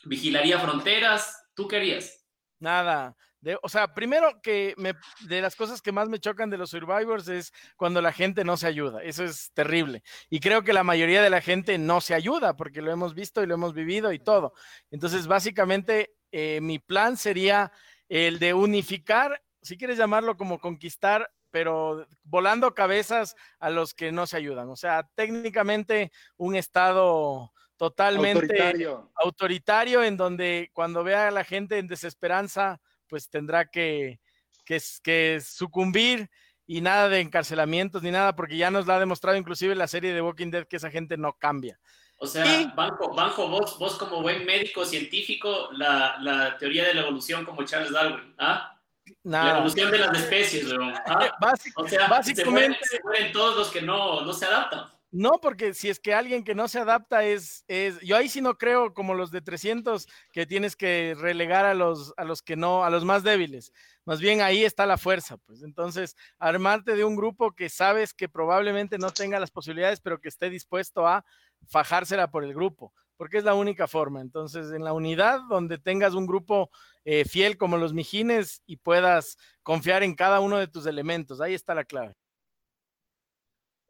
[0.03, 1.49] vigilaría fronteras.
[1.55, 2.23] ¿Tú qué harías?
[2.59, 3.17] Nada.
[3.43, 4.93] De- o sea, primero que me,
[5.27, 8.55] de las cosas que más me chocan de los survivors es cuando la gente no
[8.55, 9.03] se ayuda.
[9.03, 10.01] Eso es terrible.
[10.29, 13.43] Y creo que la mayoría de la gente no se ayuda porque lo hemos visto
[13.43, 14.53] y lo hemos vivido y todo.
[14.91, 17.71] Entonces, básicamente, eh, mi plan sería
[18.07, 24.25] el de unificar, si quieres llamarlo como conquistar, pero volando cabezas a los que no
[24.25, 24.69] se ayudan.
[24.69, 29.11] O sea, técnicamente un estado totalmente Autoritario.
[29.15, 32.79] autoritario en donde cuando vea a la gente en desesperanza,
[33.13, 34.19] pues tendrá que,
[34.65, 36.31] que, que sucumbir
[36.65, 40.13] y nada de encarcelamientos ni nada, porque ya nos la ha demostrado inclusive la serie
[40.15, 41.79] de Walking Dead que esa gente no cambia.
[42.17, 46.95] O sea, Y- Banjo, Banjo vos, vos como buen médico científico, la, la teoría de
[46.95, 48.81] la evolución como Charles Darwin, ¿ah?
[49.25, 49.51] La Nada.
[49.57, 51.37] evolución de las especies, weón, ¿ah?
[51.39, 54.89] Básic- O sea, se mueren, básicamente, se mueren todos los que no, no se adaptan.
[55.13, 58.41] No, porque si es que alguien que no se adapta es, es, yo ahí sí
[58.41, 62.55] no creo como los de 300 que tienes que relegar a los, a los que
[62.55, 63.71] no, a los más débiles.
[64.05, 65.61] Más bien ahí está la fuerza, pues.
[65.61, 70.29] Entonces, armarte de un grupo que sabes que probablemente no tenga las posibilidades, pero que
[70.29, 71.23] esté dispuesto a
[71.67, 74.19] fajársela por el grupo, porque es la única forma.
[74.19, 76.71] Entonces, en la unidad donde tengas un grupo
[77.05, 81.53] eh, fiel como los mijines y puedas confiar en cada uno de tus elementos, ahí
[81.53, 82.15] está la clave.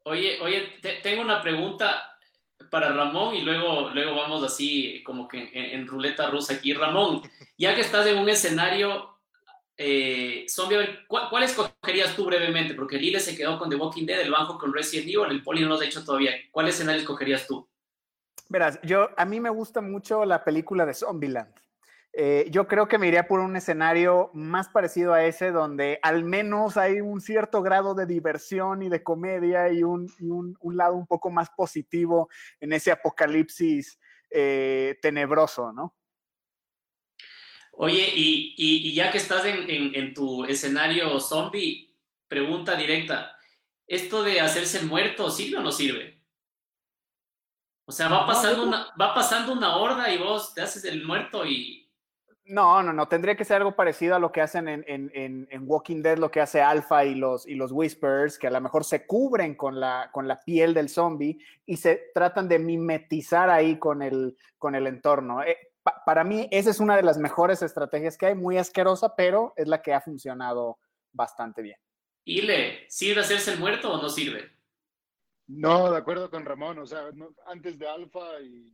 [0.04, 2.18] Oye, oye, te- tengo una pregunta
[2.70, 6.74] para Ramón y luego, luego vamos así como que en, ruleta rusa aquí.
[6.74, 7.22] Ramón,
[7.56, 9.18] ya que estás en un escenario
[9.76, 12.74] eh, zombie, ¿cuál, escogerías tú brevemente?
[12.74, 15.62] Porque Lile se quedó con The Walking Dead, el Banjo con Resident Evil, el Poli
[15.62, 16.32] no nos ha dicho todavía.
[16.50, 17.68] ¿Cuál escenario escogerías tú?
[18.48, 21.54] Verás, yo, a mí me gusta mucho la película de Zombieland.
[22.16, 26.22] Eh, yo creo que me iría por un escenario más parecido a ese, donde al
[26.24, 30.76] menos hay un cierto grado de diversión y de comedia y un, y un, un
[30.76, 32.28] lado un poco más positivo
[32.60, 33.98] en ese apocalipsis
[34.30, 35.96] eh, tenebroso, ¿no?
[37.72, 41.92] Oye, y, y- y ya que estás en, en- en tu escenario zombie,
[42.28, 43.36] pregunta directa,
[43.88, 46.22] ¿esto de hacerse el muerto sirve o no sirve?
[47.86, 51.44] O sea, va pasando una, va pasando una horda y vos te haces el muerto
[51.44, 51.83] y...
[52.46, 55.48] No, no, no, tendría que ser algo parecido a lo que hacen en, en- en-
[55.50, 58.60] en Walking Dead, lo que hace Alpha y los, y los Whispers, que a lo
[58.60, 63.48] mejor se cubren con la, con la piel del zombie y se tratan de mimetizar
[63.48, 65.42] ahí con el, con el entorno.
[65.42, 69.16] Eh, pa- para mí, esa es una de las mejores estrategias que hay, muy asquerosa,
[69.16, 70.78] pero es la que ha funcionado
[71.12, 71.78] bastante bien.
[72.26, 74.50] Ile, ¿sirve hacerse el muerto o no sirve?
[75.46, 76.78] No, de acuerdo con Ramón.
[76.78, 78.70] O sea, no- antes de Alpha y,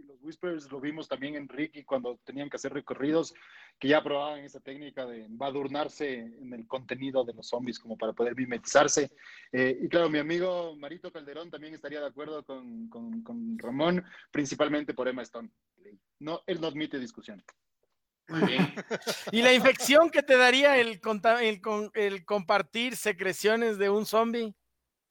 [0.00, 3.34] y- los Whispers lo vimos también en Ricky cuando tenían que hacer recorridos,
[3.78, 8.12] que ya probaban esa técnica de embadurnarse en el contenido de los zombies como para
[8.12, 9.10] poder mimetizarse.
[9.52, 14.04] Eh, y claro, mi amigo Marito Calderón también estaría de acuerdo con, con- con Ramón,
[14.30, 15.50] principalmente por Emma Stone.
[16.18, 17.42] No, él no admite discusión.
[18.28, 18.74] Muy bien.
[19.32, 21.00] ¿Y la infección que te daría el,
[21.42, 24.54] el, con- el compartir secreciones de un zombie?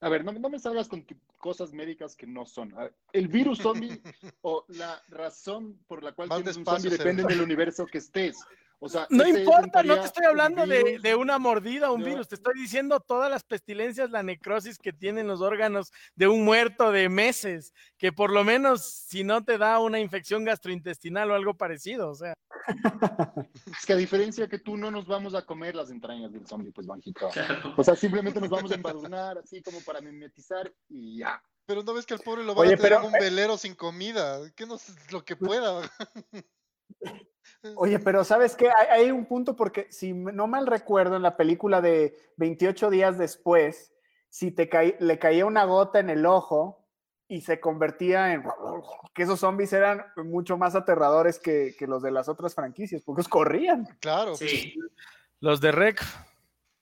[0.01, 1.05] A ver, no, no me salgas con
[1.39, 2.71] cosas médicas que no son.
[2.77, 3.99] A ver, el virus zombie
[4.41, 8.37] o la razón por la cual tienes un zombie depende del universo que estés.
[8.81, 11.01] O sea, No importa, no te estoy hablando un de, virus.
[11.03, 12.05] de una mordida, un No.
[12.05, 16.45] virus, te estoy diciendo todas las pestilencias, la necrosis que tienen los órganos de un
[16.45, 21.35] muerto de meses, que por lo menos si no te da una infección gastrointestinal o
[21.35, 22.33] algo parecido, o sea.
[23.79, 26.71] Es que a diferencia que tú no nos vamos a comer las entrañas del zombie,
[26.71, 27.29] pues Banjito.
[27.29, 27.73] Claro.
[27.77, 31.41] O sea, simplemente nos vamos a embadurnar así como para mimetizar y ya.
[31.65, 33.57] Pero no ves que el pobre lo van Oye, a tener pero- en un velero
[33.57, 34.39] sin comida.
[34.55, 35.81] Que no es lo que pueda.
[37.75, 38.69] Oye, pero ¿sabes qué?
[38.69, 43.17] Hay, hay un punto porque si no mal recuerdo en la película de 28 días
[43.17, 43.93] después,
[44.29, 46.77] si te caí- le caía una gota en el ojo,
[47.31, 48.43] y se convertía en
[49.13, 53.21] que esos zombies eran mucho más aterradores que, que los de las otras franquicias, porque
[53.21, 53.85] ellos corrían.
[53.99, 54.35] Claro.
[54.35, 54.73] Sí.
[55.39, 56.01] Los de Rec.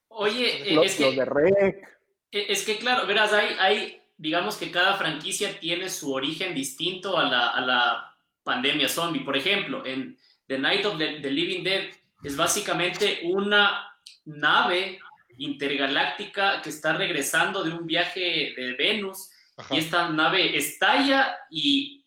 [0.09, 1.03] Oye, eh, Los, es que...
[1.05, 1.99] los de Rec.
[2.31, 7.17] Eh, Es que, claro, verás, hay, hay, digamos que cada franquicia tiene su origen distinto
[7.17, 9.23] a la, a la pandemia zombie.
[9.25, 11.89] Por ejemplo, en The Night of the, the Living Dead
[12.23, 13.87] es básicamente una
[14.25, 14.99] nave
[15.37, 19.75] intergaláctica que está regresando de un viaje de Venus Ajá.
[19.75, 22.03] y esta nave estalla y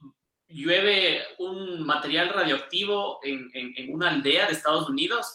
[0.49, 5.27] llueve un material radioactivo en, en- en una aldea de Estados Unidos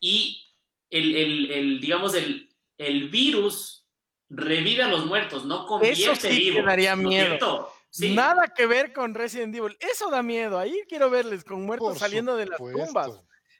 [0.00, 0.42] y
[0.90, 2.48] el, el- el, digamos, el,
[2.78, 3.86] el virus
[4.28, 7.26] revive a los muertos, no convierte Eso sí que vivos, daría ¿no miedo.
[7.26, 7.72] cierto?
[7.90, 8.14] Sí.
[8.14, 9.76] Nada que ver con Resident Evil.
[9.80, 10.58] Eso da miedo.
[10.58, 13.10] Ahí quiero verles con muertos Por saliendo de las tumbas.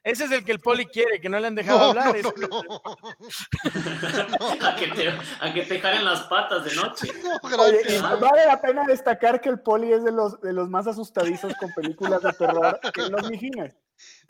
[0.03, 2.07] Ese es el que el poli quiere, que no le han dejado No, hablar.
[2.07, 2.83] no, ese- no, no.
[4.67, 7.09] a, que te, a que te jalen las patas de noche.
[7.59, 10.87] Oye, y vale la pena destacar que el poli es de los, de los más
[10.87, 13.75] asustadizos con películas de terror en los mijines.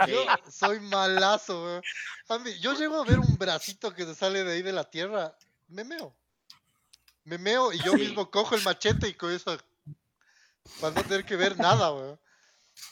[0.08, 1.82] Yo soy malazo, weón.
[2.30, 4.84] A mí- yo llego a ver un bracito que se sale de ahí de la
[4.84, 5.36] tierra,
[5.68, 6.16] me meo.
[7.24, 7.98] Me meo y yo Sí.
[7.98, 9.56] mismo cojo el machete y con eso
[10.80, 12.18] para no tener que ver nada, weón.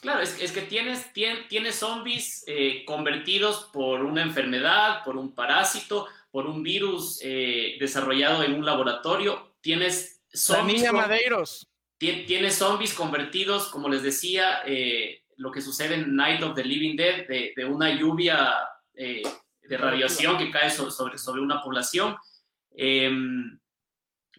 [0.01, 5.33] Claro, es, es que tienes, tien- tienes zombies eh, convertidos por una enfermedad, por un
[5.33, 9.55] parásito, por un virus eh, desarrollado en un laboratorio.
[9.61, 11.67] Tienes La zombies, niña Madeiros.
[11.99, 16.63] tien- tienes zombies convertidos, como les decía, eh, lo que sucede en Night of the
[16.63, 18.53] Living Dead, de, de una lluvia
[18.93, 19.23] eh,
[19.61, 22.15] de radiación que cae so- sobre, sobre una población.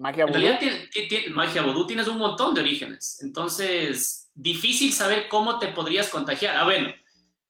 [0.01, 0.39] Magia en vudú.
[0.41, 3.23] realidad, tiene- ti- ti- magia vudú tienes un montón de orígenes.
[3.23, 6.57] Entonces, difícil saber cómo te podrías contagiar.
[6.57, 6.89] Ah, bueno,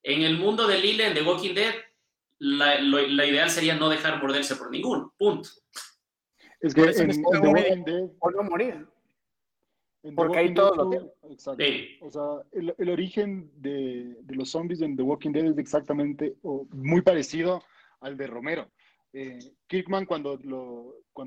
[0.02, 1.74] en el mundo de Lile, en The Walking Dead,
[2.38, 5.14] la, lo- la ideal sería no dejar morderse por ninguno.
[5.18, 5.48] Punto.
[6.60, 8.86] Es que en, en Walking Dead, O no morir.
[10.02, 11.10] en The Porque ahí Walking Dead todos lo tienen.
[11.30, 11.64] Exacto.
[11.64, 11.98] Sí.
[12.00, 16.34] O sea, el, el origen de, de los zombies en The Walking Dead es exactamente
[16.42, 17.62] o muy parecido
[18.00, 18.68] al de Romero.
[19.12, 20.38] Eh, Kirkman cuando,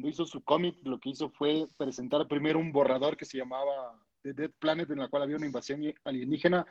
[0.04, 4.34] hizo su cómic, lo que hizo fue presentar primero un borrador que se llamaba The
[4.34, 6.66] Dead Planet, en la cual había una invasión alienígena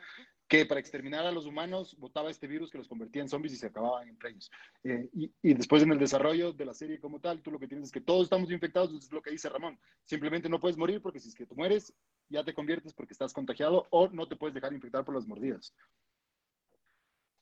[0.47, 3.57] que para exterminar a los humanos botaba este virus que los convertía en zombies y
[3.57, 4.51] se acababan entre ellos.
[4.83, 7.67] Eh, y, y después en el desarrollo de la serie como tal, tú lo que
[7.67, 9.79] tienes es que todos estamos infectados, es lo que dice Ramón.
[10.03, 11.93] Simplemente no puedes morir porque si es que tú mueres,
[12.29, 15.73] ya te conviertes porque estás contagiado o no te puedes dejar infectar por las mordidas.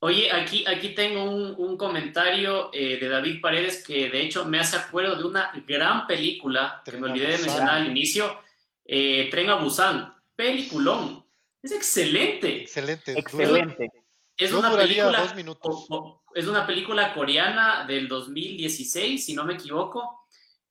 [0.03, 4.59] Oye, aquí, aquí tengo un, un comentario eh, de David Paredes que de hecho me
[4.59, 8.39] hace acuerdo de una gran película que me olvidé de mencionar al inicio,
[8.85, 10.13] eh, Tren a Busan.
[10.35, 11.23] Peliculón.
[11.61, 12.63] Es excelente.
[12.63, 13.13] Excelente.
[13.19, 13.91] Excelente.
[14.35, 15.85] Es una película, dos minutos.
[15.89, 20.20] o- o- es una película coreana del 2016, si no me equivoco,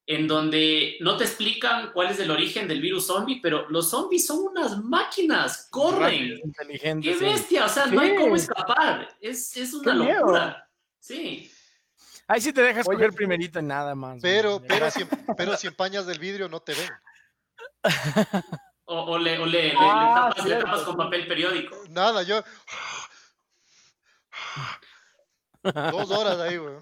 [0.06, 4.26] en donde no te explican cuál es el origen del virus zombie, pero los zombies
[4.26, 6.40] son unas máquinas, corren.
[7.00, 7.66] ¡Qué bestia!
[7.66, 9.08] O sea, no hay cómo escapar.
[9.20, 10.20] Es, es una ¡Qué miedo!
[10.20, 10.68] locura.
[10.98, 11.50] Sí.
[12.26, 14.18] Ahí sí te dejas Oye, coger primerito nada más.
[14.20, 14.68] Pero, güey.
[14.68, 15.04] pero si,
[15.36, 16.90] pero si empañas del vidrio no te ven.
[18.84, 21.76] O, o le, o le, le- le Ah, tapas, le tapas con papel periódico.
[21.90, 22.42] Nada, yo.
[25.62, 26.74] Dos horas ahí, güey.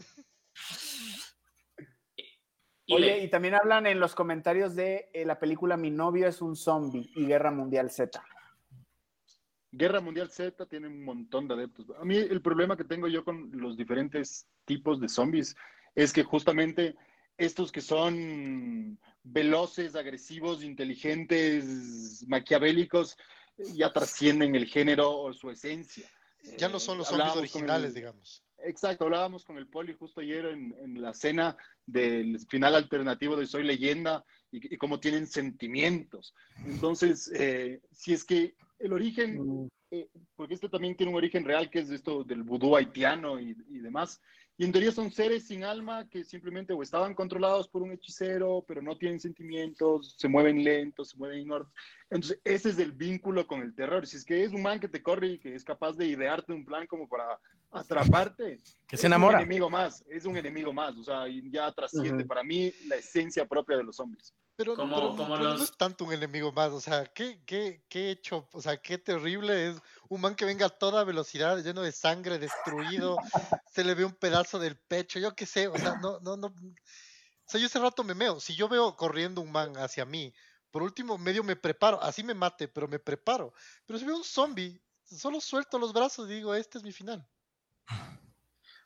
[2.91, 6.41] Y Oye, y también hablan en los comentarios de eh, la película Mi novio es
[6.41, 8.25] un zombie y Guerra Mundial Z.
[9.71, 11.87] Guerra Mundial Z tiene un montón de adeptos.
[12.01, 15.55] A mí el problema que tengo yo con los diferentes tipos de zombies
[15.95, 16.97] es que justamente
[17.37, 23.19] estos que son veloces, agresivos, inteligentes, maquiavélicos,
[23.75, 26.09] ya trascienden el género o su esencia.
[26.57, 28.43] Ya no son los Eh, zombies originales, el- digamos.
[28.65, 33.47] Exacto, hablábamos con el Poli justo ayer en, en la cena del final alternativo de
[33.47, 36.35] Soy Leyenda y, y cómo tienen sentimientos.
[36.67, 41.71] Entonces, eh, si es que el origen, eh, porque este también tiene un origen real
[41.71, 44.21] que es esto del vudú haitiano y, y demás,
[44.61, 48.65] y en teoría son seres sin alma que simplemente o estaban controlados por un hechicero,
[48.67, 51.73] pero no tienen sentimientos, se mueven lentos, se mueven ignorantes.
[52.11, 54.05] Entonces, ese es el vínculo con el terror.
[54.05, 56.53] Si es que es un man que te corre y que es capaz de idearte
[56.53, 57.39] un plan como para
[57.71, 59.39] atraparte, Que es se enamora.
[59.39, 63.47] un enemigo más, es un enemigo más, o sea, ya trasciende para mí la esencia
[63.47, 64.33] propia de los zombies.
[64.57, 67.41] Pero, Como- pero- como pero los- no es tanto un enemigo más, o sea, qué,
[67.47, 69.77] qué, qué hecho, o sea, qué terrible es
[70.09, 73.17] un man que venga a toda velocidad, lleno de sangre, destruido,
[73.73, 76.49] se le ve un pedazo del pecho, yo qué sé, o sea, no, no, no,
[76.49, 76.53] o
[77.47, 80.35] sea, yo ese rato me meo, si yo veo corriendo un man hacia mí,
[80.73, 83.53] por último medio me preparo, así me mate, pero me preparo,
[83.87, 87.25] pero si veo un zombie, solo suelto los brazos y digo, este es mi final.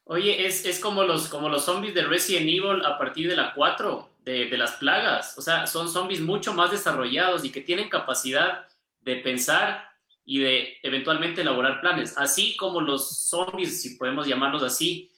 [0.04, 3.54] Oye, es, es como, los, como los zombies de Resident Evil a partir de la
[3.54, 4.10] 4.
[4.24, 5.36] de, de las plagas.
[5.38, 8.66] O sea, son zombies mucho más desarrollados y que tienen capacidad
[9.00, 9.88] de pensar
[10.24, 15.12] y de eventualmente elaborar planes, así como los zombies, si podemos llamarlos así,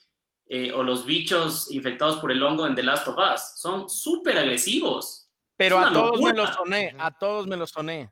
[0.47, 4.39] eh, o los bichos infectados por el hongo en The Last of Us, son súper
[4.39, 5.29] agresivos.
[5.59, 8.11] Pero a todos me los soné, a todos me los soné.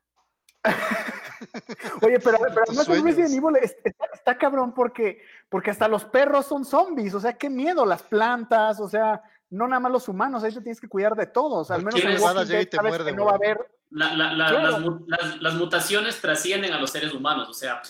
[2.03, 3.33] Oye, pero, además Resident.
[3.35, 5.23] Evil es- está, está cabrón porque,
[5.53, 9.69] porque hasta los perros son zombies, o sea, qué miedo, las plantas, o sea, no
[9.69, 12.47] nada más los humanos, ahí te tienes que cuidar de todos, al menos en Walking
[12.47, 13.59] te sabes muerde, que no va a haber,
[13.91, 14.71] La- la- la- Claro.
[14.71, 17.83] las, mu- las- las mutaciones trascienden a los seres humanos, o sea,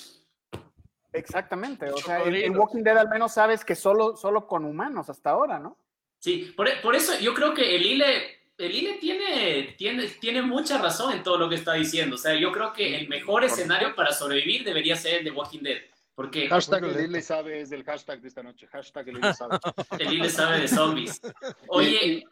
[1.13, 2.57] exactamente, o sea, en.
[2.59, 5.77] Walking Dead al menos sabes que solo, solo con humanos hasta ahora, ¿no?
[6.19, 10.79] sí, por, por eso yo creo que el ILE, el ILE tiene, tiene, tiene mucha
[10.79, 13.95] razón en todo lo que está diciendo, o sea, yo creo que el mejor escenario
[13.95, 15.79] para sobrevivir debería ser el de Walking Dead,
[16.15, 17.05] porque Hashtag el.
[17.11, 18.67] Ile sabe es del hashtag de esta noche.
[18.67, 19.59] Hashtag el Ile sabe.
[19.99, 21.21] el ILE sabe de zombies.
[21.69, 22.25] Oye,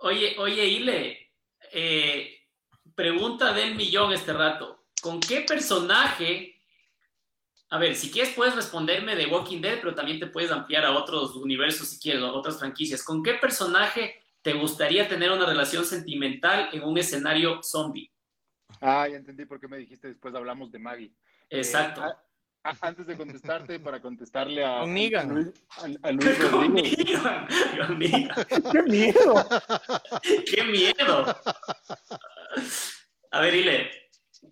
[0.00, 1.32] oye, oye, Ile,
[1.72, 2.38] eh,
[2.94, 4.86] pregunta del millón este rato.
[5.00, 6.50] ¿Con qué personaje?
[7.70, 10.92] A ver, si quieres puedes responderme de Walking Dead, pero también te puedes ampliar a
[10.96, 13.02] otros universos si quieres, o otras franquicias.
[13.02, 18.12] ¿Con qué personaje te gustaría tener una relación sentimental en un escenario zombie?
[18.80, 21.12] Ah, ya entendí por qué me dijiste después hablamos de Maggie.
[21.50, 22.00] Exacto.
[22.02, 22.22] Eh, a- a-
[22.80, 25.30] antes de contestarte, para contestarle a, Con Negan.
[25.30, 26.96] a Luis, a- a Luis Con Rodríguez.
[28.72, 29.34] ¡Qué miedo!
[30.46, 31.36] ¡Qué miedo!
[33.30, 33.90] A ver, Ile.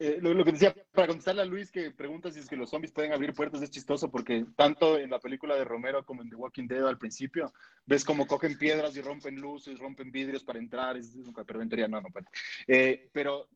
[0.00, 2.70] Eh, lo, lo que decía, para contestarle a Luis que pregunta si es que los
[2.70, 6.30] zombies pueden abrir puertas, es chistoso porque tanto en la película de Romero como en
[6.30, 7.52] The Walking Dead al principio,
[7.84, 11.14] ves como cogen piedras y rompen luces, rompen vidrios para entrar, es,
[11.46, 12.26] pero en teoría no, no puede.
[12.66, 13.48] Eh, pero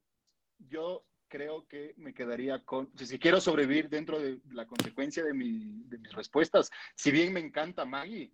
[0.59, 5.35] yo creo que me quedaría con, si, si quiero sobrevivir dentro de la consecuencia de,
[5.35, 8.33] mi- de mis respuestas, si bien me encanta Maggie,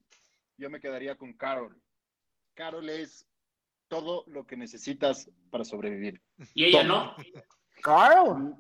[0.59, 1.81] yo me quedaría con Carol.
[2.55, 3.27] Carol es
[3.89, 6.21] todo lo que necesitas para sobrevivir.
[6.55, 7.17] Y ella no.
[7.83, 8.55] Carl.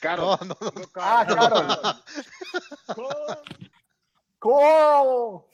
[0.00, 0.38] Carol.
[0.42, 0.70] No, no, no.
[0.80, 1.66] No, Ah, Carol.
[4.40, 5.44] ¡Carl!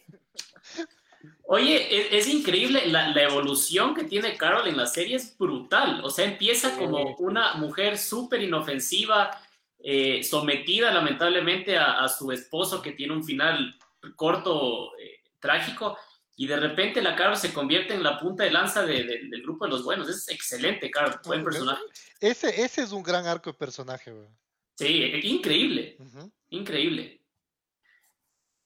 [1.47, 6.01] Oye, es, es increíble la, la evolución que tiene Carol en la serie, es brutal.
[6.05, 9.31] O sea, empieza como una mujer súper inofensiva,
[9.79, 13.77] eh, sometida lamentablemente a, a su esposo que tiene un final
[14.17, 15.99] corto, eh, trágico,
[16.37, 19.43] y de repente la Carol se convierte en la punta de lanza de- de- del
[19.43, 20.09] grupo de los buenos.
[20.09, 21.83] Es excelente, Carol, buen personaje.
[22.21, 24.29] Ese, ese es un gran arco de personaje, güey.
[24.77, 26.33] Sí, eh, increíble, Ujú.
[26.51, 27.21] increíble.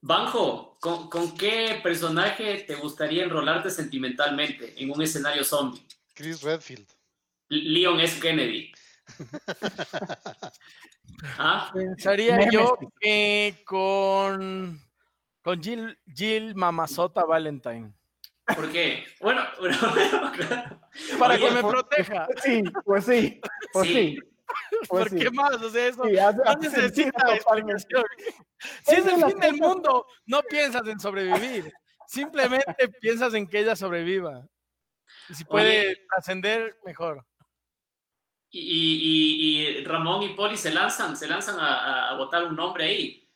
[0.01, 5.83] Banjo, ¿con, con qué personaje te gustaría enrolarte sentimentalmente en un escenario zombie?
[6.15, 6.87] Chris Redfield.
[7.49, 8.21] Leon S.
[8.21, 8.73] Kennedy.
[11.39, 11.71] ¿Ah?
[11.75, 14.81] Pensaría yo que con,
[15.43, 17.93] con Jill, Jill Mamazota Valentine.
[18.55, 19.05] ¿Por qué?
[19.21, 20.81] Bueno, bueno, bueno, claro.
[21.19, 22.27] Para Oye, que me proteja.
[22.27, 23.41] Pues sí, pues sí,
[23.73, 23.95] pues Sí.
[23.95, 24.19] sí.
[24.89, 25.19] Pues ¿Por sí.
[25.19, 25.53] qué más?
[25.63, 28.05] O sea, eso Sí, hace- no necesita explicación.
[28.85, 31.73] Si es el fin del mundo, no piensas en sobrevivir.
[32.07, 32.67] Simplemente
[33.01, 34.45] piensas en que ella sobreviva.
[35.29, 36.07] Y si puede Oye.
[36.11, 37.25] trascender, mejor.
[38.51, 42.85] Y, y- y Ramón y Poli se lanzan, se lanzan a, a- botar un nombre
[42.87, 43.31] ahí.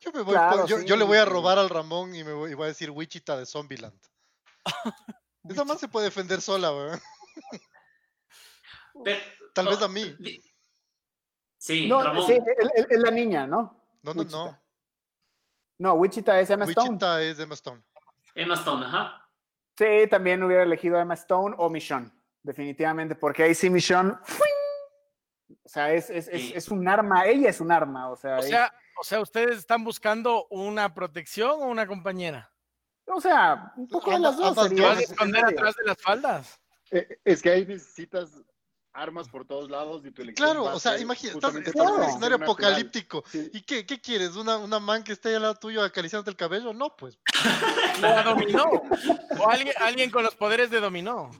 [0.00, 2.22] Yo, me voy Claro, por- yo, sí, yo le voy a robar al Ramón y
[2.24, 3.98] me voy, y voy a decir Wichita de Zombieland.
[5.48, 6.98] Esa más se puede defender sola, güey.
[9.04, 9.20] Pero-
[9.62, 10.16] Tal vez a mí.
[11.56, 12.26] Sí, No, Ramón.
[12.26, 12.38] sí,
[12.88, 13.82] es la niña, ¿no?
[14.02, 14.36] No, no, Wichita.
[14.36, 14.62] no.
[15.78, 16.88] No, Wichita es Emma Stone.
[16.90, 17.82] Wichita es Emma Stone.
[18.34, 19.28] Emma Stone, ajá.
[19.76, 22.10] Sí, también hubiera elegido a Emma Stone o Michonne,
[22.42, 25.56] definitivamente, porque ahí sí Michonne, ¡fuing!
[25.64, 26.52] o sea, es, es, es, Sí.
[26.54, 29.58] es un arma, ella es un arma, o sea, O ella- sea, o sea, ¿ustedes
[29.58, 32.52] están buscando una protección o una compañera?
[33.10, 34.48] o sea, un poco de las dos.
[34.48, 35.10] Ambas sería ¿Te vas a dos.
[35.10, 35.58] esconder necesario.
[35.60, 36.60] atrás de las faldas?
[36.90, 38.30] Eh, Es que ahí necesitas
[39.00, 42.02] armas por todos lados y tu elección Claro, o sea, imagínate, estás, estás en un
[42.02, 43.24] escenario apocalíptico.
[43.30, 43.50] Sí.
[43.52, 44.36] ¿Y qué, qué quieres?
[44.36, 46.72] ¿Una, ¿Una man que esté al lado tuyo acariciándote el cabello?
[46.72, 47.18] No, pues.
[48.02, 48.64] O a dominó.
[49.40, 51.30] O alguien, alguien con los poderes de dominó.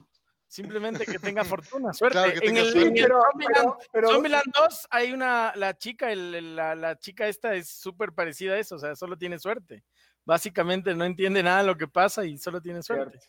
[0.47, 2.17] Simplemente que tenga fortuna, suerte.
[2.17, 2.89] Claro, que en tenga el, suerte.
[2.89, 6.75] en el Pero, Zombieland, pero, pero- Zombieland 2 hay una, la chica, el- el- la,
[6.75, 9.83] la chica esta es súper parecida a eso, o sea, solo tiene suerte.
[10.25, 13.19] Básicamente no entiende nada de lo que pasa y solo tiene suerte.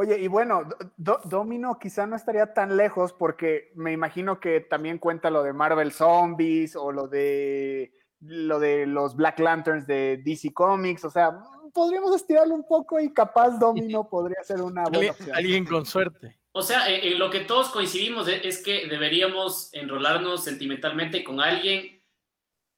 [0.00, 4.60] Oye, y bueno, Do- Do- Domino quizá no estaría tan lejos porque me imagino que
[4.60, 10.22] también cuenta lo de Marvel Zombies o lo de lo de los Black Lanterns de
[10.24, 11.38] DC Comics, o sea,
[11.74, 15.36] podríamos estirarlo un poco y capaz Domino podría ser una buena Alguien, opción.
[15.36, 16.38] alguien con suerte.
[16.52, 22.02] O sea, en, en lo que todos coincidimos es que deberíamos enrolarnos sentimentalmente con alguien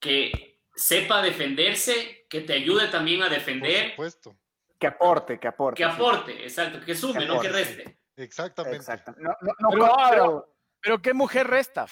[0.00, 4.36] que sepa defenderse, que te ayude también a Por defender, supuesto.
[4.82, 5.76] Que aporte, que aporte.
[5.78, 8.00] Que aporte, exacto, que sume, Que no que reste.
[8.16, 8.76] Exactamente.
[8.76, 9.14] Exacto.
[9.16, 10.54] No, no, no, Pero- claro.
[10.80, 11.86] Pero qué mujer resta.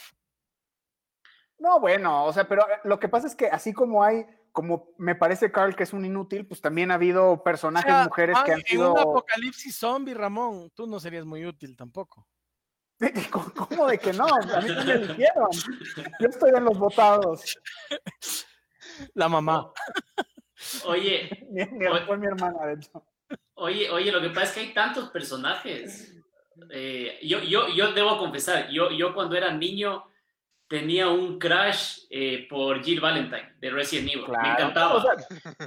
[1.58, 5.14] No, bueno, o sea, pero lo que pasa es que así como hay, como me
[5.14, 8.52] parece Carl que es un inútil, pues también ha habido O personajes sea, mujeres que
[8.54, 8.92] han En sido.
[8.94, 12.26] un apocalipsis zombie, Ramón, tú no serías muy útil tampoco.
[13.30, 14.26] ¿Cómo- ¿Cómo de que no?
[14.26, 15.48] A mí no me eligieron.
[16.18, 17.56] Yo estoy en los votados.
[19.14, 19.70] La mamá.
[20.86, 22.00] Oye, Mi- mi- Oye.
[22.06, 23.04] Fue mi hermana, de hecho.
[23.54, 26.14] Oye, oye, lo que pasa es que hay tantos personajes.
[26.70, 30.04] Eh, yo, yo, yo debo confesar, yo, yo cuando era niño
[30.68, 34.20] tenía un crush eh, por Jill Valentine de Resident Evil.
[34.22, 34.50] Me Claro.
[34.52, 35.12] encantaba, O sea,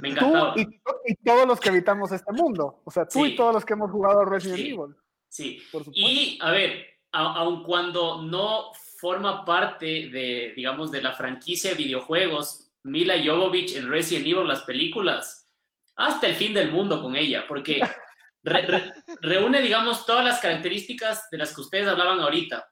[0.00, 0.54] tú encantaba.
[0.56, 2.80] y, to- y todos los que habitamos este mundo.
[2.84, 3.32] O sea, tú Sí.
[3.32, 4.68] y todos los que hemos jugado Resident Sí.
[4.70, 4.94] Evil.
[5.28, 11.12] Sí, Por y a ver, a- aun cuando no forma parte de, digamos, de la
[11.12, 15.48] franquicia de videojuegos, Mila Jovovich en Resident Evil, las películas,
[15.96, 17.80] hasta el fin del mundo con ella, porque
[18.42, 22.68] re- re- reúne, digamos, todas las características de las que ustedes hablaban ahorita.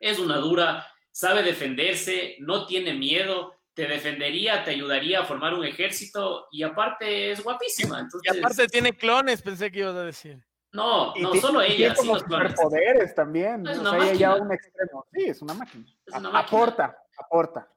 [0.00, 5.64] Es una dura, sabe defenderse, no tiene miedo, te defendería, te ayudaría a formar un
[5.64, 8.06] ejército y aparte es guapísima.
[8.22, 10.42] Y aparte tiene clones, pensé que ibas a decir.
[10.72, 13.66] no, no, solo ella, tiene sí los superpoderes también.
[13.66, 14.46] Es o una sea, ella ya a máquina.
[14.46, 15.06] un extremo.
[15.12, 15.84] Sí, es una máquina.
[16.06, 16.40] Es una A- máquina.
[16.58, 17.68] Aporta, aporta.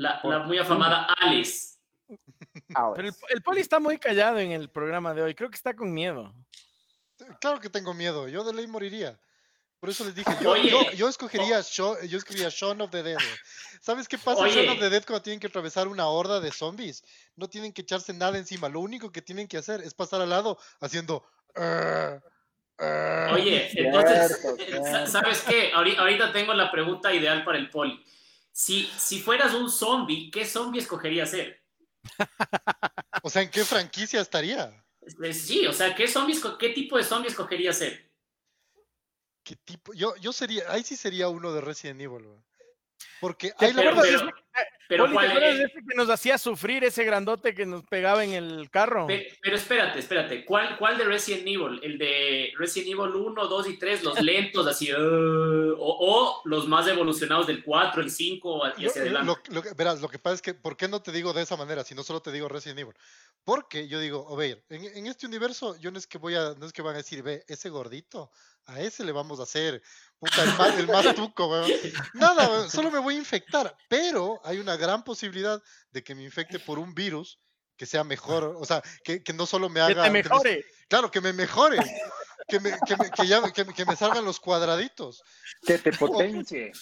[0.00, 1.76] La, la muy afamada Alice.
[2.74, 2.96] Ahora.
[2.96, 5.34] Pero el, el poli está muy callado en el programa de hoy.
[5.34, 6.34] Creo que está con miedo.
[7.40, 8.26] Claro que tengo miedo.
[8.28, 9.20] Yo de ley moriría.
[9.78, 10.70] Por eso les dije, yo, Oye.
[10.70, 13.18] yo, yo escogería Shaun, yo escogería Shaun of the Dead.
[13.80, 14.54] ¿Sabes qué pasa en Oye.
[14.66, 17.02] Shaun of the Dead cuando tienen que atravesar una horda de zombies?
[17.36, 18.68] No tienen que echarse nada encima.
[18.70, 21.24] Lo único que tienen que hacer es pasar al lado haciendo.
[21.56, 22.18] "Ah,
[22.78, 23.30] ah".
[23.34, 25.72] Oye, entonces, ¿sabes qué?
[25.72, 28.02] Ahori- Ahorita tengo la pregunta ideal para el poli.
[28.52, 31.62] Si, si fueras un zombie, ¿qué zombie escogerías ser?
[33.22, 34.82] O sea, ¿en qué franquicia estaría?
[35.22, 38.10] Eh, Sí, o sea, ¿qué, zombie esco- ¿qué tipo de zombie escogerías ser?
[39.42, 39.92] ¿Qué tipo?
[39.92, 42.40] Yo, yo sería, ahí sí sería uno de Resident Evil, güey.
[43.20, 44.08] Porque ¿Te hay la Pero, verdad.
[44.08, 44.32] pero,
[44.88, 45.58] pero Poli, ¿te ¿cuál acuerdas es?
[45.58, 49.06] de ese que nos hacía sufrir ese grandote que nos pegaba en el carro?
[49.06, 50.44] Pe- Pero espérate, espérate.
[50.44, 51.78] ¿Cuál, ¿Cuál de Resident Evil?
[51.82, 54.02] ¿El de Resident Evil 1, 2 y 3?
[54.04, 54.92] Los lentos, así.
[54.92, 59.26] uh, o, o los más evolucionados del 4, el 5 y hacia adelante.
[59.48, 61.42] lo- lo que- verás, lo que pasa es que, ¿por qué no te digo de
[61.42, 61.84] esa manera?
[61.84, 62.94] Si no solo te digo Resident Evil.
[63.44, 66.54] Porque yo digo, a ver, en, en este universo, yo no es que voy a,
[66.58, 68.30] no es que van a decir, ve, ese gordito,
[68.66, 69.82] a ese le vamos a hacer,
[70.18, 71.70] puta, el más, el más tuco, weón.
[72.14, 73.76] Nada, weón, solo me voy a infectar.
[73.88, 75.60] Pero hay una gran posibilidad
[75.90, 77.40] de que me infecte por un virus
[77.76, 80.02] que sea mejor, o sea, que, que no solo me que haga.
[80.04, 80.64] me- mejore.
[80.90, 81.78] Claro, que me mejore.
[82.48, 85.22] Que me, que, me, que ya- que me- que me salgan los cuadraditos.
[85.64, 86.72] Que te potencie.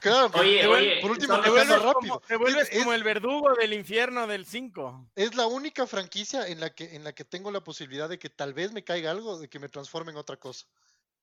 [0.00, 2.14] Claro, que- Oye, que- oye, por último, que vuelves, rápido.
[2.14, 5.10] como, te vuelves Es- como el verdugo del infierno del 5.
[5.16, 8.30] es la única franquicia en la que en la que tengo la posibilidad de que
[8.30, 10.66] tal vez me caiga algo, de que me transforme en otra cosa.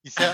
[0.03, 0.33] Y sea,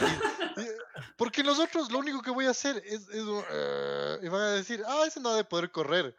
[0.57, 0.67] y- y-
[1.15, 5.03] porque nosotros lo único que voy a hacer es, "Eh", y van a decir, ah,
[5.05, 6.15] ese no ha de poder correr.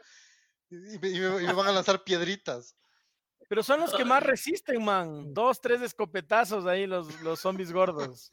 [0.71, 2.77] Me- y me van a lanzar piedritas.
[3.53, 5.35] Pero son los que más resisten, man.
[5.35, 8.33] Dos, tres escopetazos ahí, los, los zombies gordos.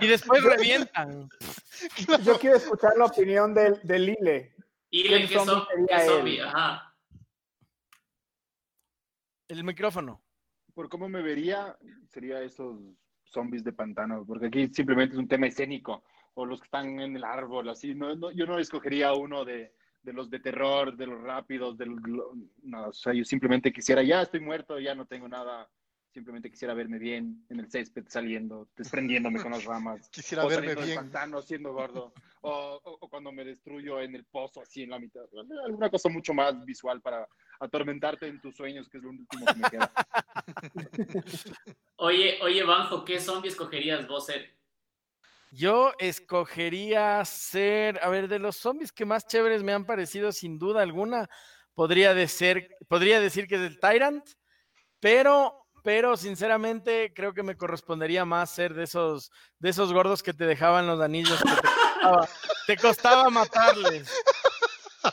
[0.00, 1.28] Y después revientan.
[2.24, 4.54] Yo quiero escuchar la opinión del de Lile.
[9.48, 10.22] El micrófono.
[10.72, 12.78] Por cómo me vería, sería esos
[13.24, 16.04] zombies de pantano, porque aquí simplemente es un tema escénico,
[16.34, 17.92] o los que están en el árbol, así.
[17.92, 19.74] No, no- yo no escogería uno de,
[20.04, 21.96] de los de terror, de los rápidos, del,
[22.62, 25.68] no, o sea, yo simplemente quisiera, ya estoy muerto, ya no tengo nada,
[26.12, 30.08] simplemente quisiera verme bien en el césped saliendo, desprendiéndome con las ramas.
[30.12, 30.94] Quisiera o verme bien.
[30.96, 34.98] pantano siendo gordo, o, o- o cuando me destruyo en el pozo así en la
[34.98, 35.24] mitad.
[35.64, 37.26] Alguna cosa mucho más visual para
[37.58, 39.90] atormentarte en tus sueños, que es lo último que me queda.
[41.96, 44.50] Oye, oye, Banjo, ¿qué zombie escogerías vos ser?
[45.54, 50.58] Yo escogería ser, a ver, de los zombies que más chéveres me han parecido, sin
[50.58, 51.28] duda alguna,
[51.74, 54.26] podría, decir que es el Tyrant,
[54.98, 59.30] pero, pero sinceramente creo que me correspondería más ser de esos,
[59.60, 62.28] de esos gordos que te dejaban los anillos que te costaba,
[62.66, 64.12] te costaba matarles.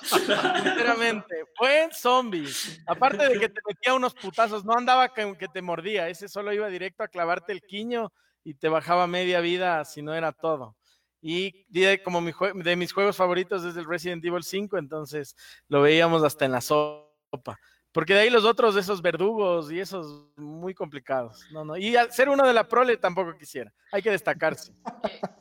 [0.01, 2.49] Sinceramente, buen zombie.
[2.87, 6.51] Aparte de que te metía unos putazos, no andaba que, que te mordía, ese solo
[6.51, 8.11] iba directo a clavarte el quiño
[8.43, 10.75] y te bajaba media vida si no era todo.
[11.21, 15.35] Y de, como de mis juegos favoritos es el Resident Evil 5, entonces
[15.67, 17.59] lo veíamos hasta en la sopa.
[17.91, 21.45] Porque de ahí los otros, esos verdugos y esos muy complicados.
[21.51, 21.75] No, no.
[21.75, 23.73] Y ser uno de la prole tampoco quisiera.
[23.91, 24.73] Hay que destacarse.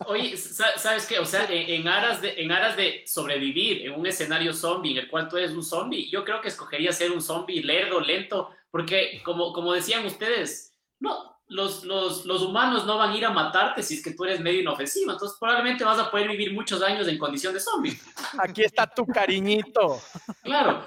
[0.06, 1.20] Oye, ¿sabes qué?
[1.20, 5.08] O sea, en, aras de, en aras de sobrevivir en un escenario zombie en el
[5.08, 9.52] cual eres un zombie, yo creo que escogería ser un zombie lerdo, lento, porque como,
[9.52, 13.94] como decían ustedes, no, los, los, los, humanos no van a ir a matarte si
[13.94, 15.10] es que tú eres medio inofensivo.
[15.10, 17.98] Entonces, probablemente vas a poder vivir muchos años en condición de zombie.
[18.38, 20.00] Aquí está tu cariñito.
[20.42, 20.84] Claro.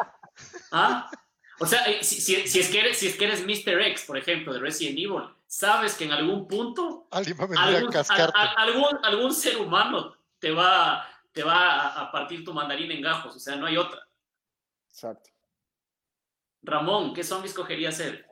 [0.71, 1.11] ¿Ah?
[1.59, 3.81] O sea, eh, si, es que eres, si es que eres Mr.
[3.81, 10.15] X, por ejemplo, de Resident Evil, sabes que en algún punto algún, algún, ser humano
[10.39, 13.35] te va, te va a, partir tu mandarín en gajos.
[13.35, 14.07] O sea, no hay otra.
[14.89, 15.29] Exacto.
[16.61, 18.25] Ramón, ¿qué zombies cogería ser?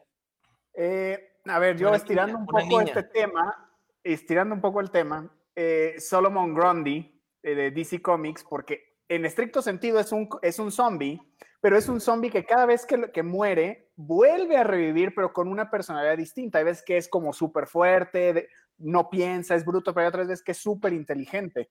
[0.73, 3.69] Eh, a ver, yo estirando un poco este tema,
[4.03, 9.61] estirando un poco el tema, eh, Solomon Grundy eh, de DC Comics, porque en estricto
[9.61, 11.21] sentido es un, es un zombie,
[11.59, 15.47] pero es un zombie que cada vez que, que muere vuelve a revivir, pero con
[15.47, 16.59] una personalidad distinta.
[16.59, 20.43] Hay veces que es como súper fuerte, no piensa, es bruto, pero hay otras veces
[20.43, 21.69] que es súper inteligente.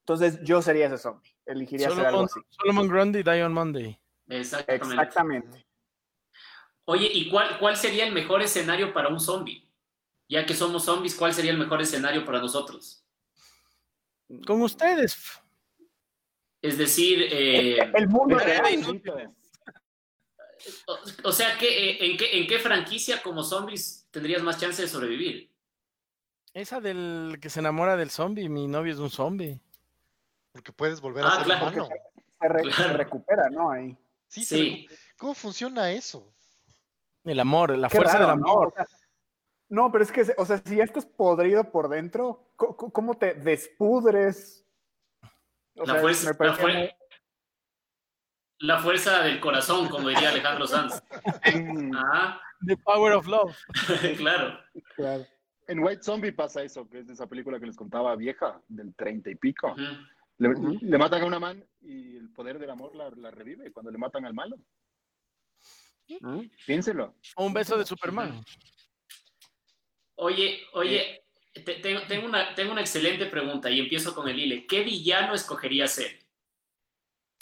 [0.00, 2.40] Entonces yo sería ese zombie, elegiría ser algo así.
[2.50, 4.00] Solomon Grundy, Dion Monday.
[4.28, 4.86] Exactamente.
[4.86, 5.67] Exactamente.
[6.90, 9.62] Oye, ¿y cuál, cuál sería el mejor escenario para un zombie?
[10.26, 13.04] Ya que somos zombies, ¿cuál sería el mejor escenario para nosotros?
[14.46, 15.18] Con ustedes.
[16.62, 19.02] Es decir, eh, el mundo real.
[21.24, 25.52] O, sea, eh, en, qué, ¿en qué franquicia como zombies tendrías más chance de sobrevivir?
[26.54, 29.60] Esa del que se enamora del zombie, mi novio es un zombie.
[30.52, 31.88] Porque puedes volver a ah, ser humano.
[32.40, 33.72] Se, recupera, ¿no?
[33.72, 33.94] Ahí.
[34.28, 34.88] Sí, sí.
[35.18, 36.32] ¿Cómo funciona eso?
[37.24, 38.72] El amor, la fuerza del amor.
[39.68, 39.92] ¿no?
[39.92, 44.64] pero es que, o sea, si ya estás podrido por dentro, ¿cómo te despudres?
[45.74, 46.30] la, fuerza,
[48.58, 51.02] la, fuerza, del corazón, como diría Alejandro Sanz.
[51.94, 52.40] ah.
[52.66, 53.56] The power of love.
[54.16, 54.58] claro.
[54.96, 55.24] claro.
[55.68, 58.94] En White Zombie pasa eso, que es de esa película que les contaba vieja, del
[58.94, 59.76] treinta y pico.
[60.38, 63.98] le, matan a una man y el poder del amor la, la revive cuando le
[63.98, 64.56] matan al malo.
[66.22, 66.40] ¿Ah?
[66.66, 67.14] Piénselo.
[67.36, 68.44] un beso de Superman.
[70.16, 71.22] Oye, oye,
[72.08, 74.66] tengo, una, tengo una excelente pregunta y empiezo con el Ile.
[74.66, 76.18] ¿Qué villano escogería ser?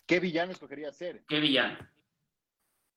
[0.06, 1.24] ¿Qué villano escogería ser?
[1.26, 1.78] ¿Qué villano?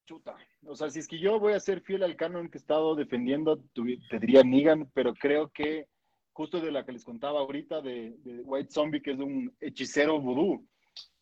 [0.05, 0.37] Chuta.
[0.65, 2.95] O sea, si es que yo voy a ser fiel al canon que he estado
[2.95, 3.63] defendiendo,
[4.09, 5.87] te diría Negan, pero creo que
[6.33, 10.19] justo de la que les contaba ahorita de, de White Zombie, que es un hechicero
[10.19, 10.67] vudú,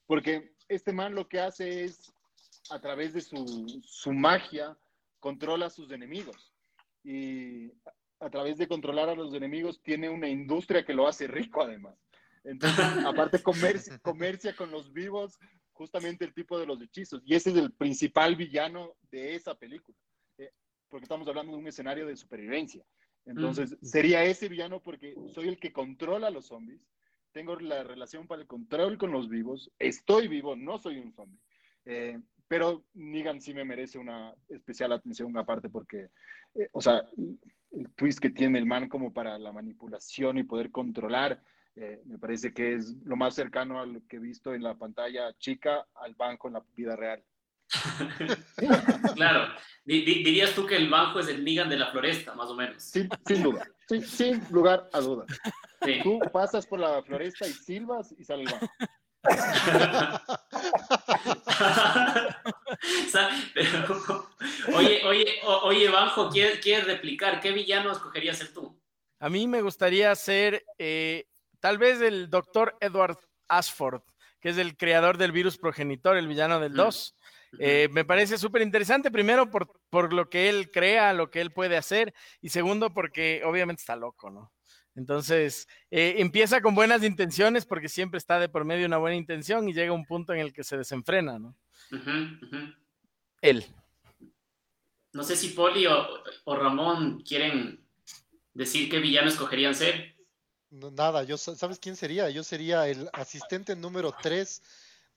[0.06, 2.14] porque este man lo que hace es
[2.70, 4.78] a través de su, magia,
[5.20, 6.54] controla a sus enemigos.
[7.04, 7.72] Y
[8.20, 11.96] a través de controlar a los enemigos, tiene una industria que lo hace rico además.
[12.44, 15.38] Entonces, aparte comercia, comercia con los vivos,
[15.72, 17.22] justamente el tipo de los hechizos.
[17.26, 19.98] Y ese es el principal villano de esa película.
[20.38, 20.52] Eh,
[20.90, 22.86] porque estamos hablando de un escenario de supervivencia.
[23.26, 26.82] Entonces, sería ese villano porque soy el que controla a los zombies,
[27.34, 31.40] tengo la relación para el control con los vivos, estoy vivo, no soy un zombie.
[31.86, 36.10] Eh, pero Negan sí me merece una especial atención aparte porque,
[36.56, 37.04] eh, o sea,
[37.72, 41.42] el twist que tiene el man como para la manipulación y poder controlar,
[41.76, 44.76] eh, me parece que es lo más cercano a lo que he visto en la
[44.76, 47.24] pantalla chica al banco en la vida real.
[49.16, 52.82] claro, dirías tú que el banco es el Negan de la floresta, más o menos.
[52.82, 53.10] Sin,
[53.44, 53.68] duda,
[54.06, 55.26] sin, lugar a duda.
[56.02, 58.68] Tú pasas por la floresta y silbas y sale el banco.
[64.74, 67.40] oye, oye, oye, Banjo, ¿quieres, replicar?
[67.40, 68.80] ¿Qué villano escogerías ser tú?
[69.20, 71.26] A mí me gustaría ser eh,
[71.60, 74.02] tal vez el doctor Edward Ashford,
[74.40, 77.16] que es el creador del virus progenitor, el villano del 2.
[77.60, 81.52] Eh, me parece súper interesante, primero por, por lo que él crea, lo que él
[81.52, 84.52] puede hacer, y segundo porque obviamente está loco, ¿no?
[84.98, 89.70] Entonces, eh, empieza con buenas intenciones porque siempre está de por medio una buena intención
[89.70, 91.56] y llega un punto en el que se desenfrena, ¿no?
[93.40, 93.64] Él.
[95.14, 97.80] No sé si Poli o, Ramón quieren
[98.56, 100.16] decir qué villano escogerían ser.
[100.72, 102.32] nada, yo, ¿sabes quién sería?
[102.32, 104.64] Yo sería el asistente número 3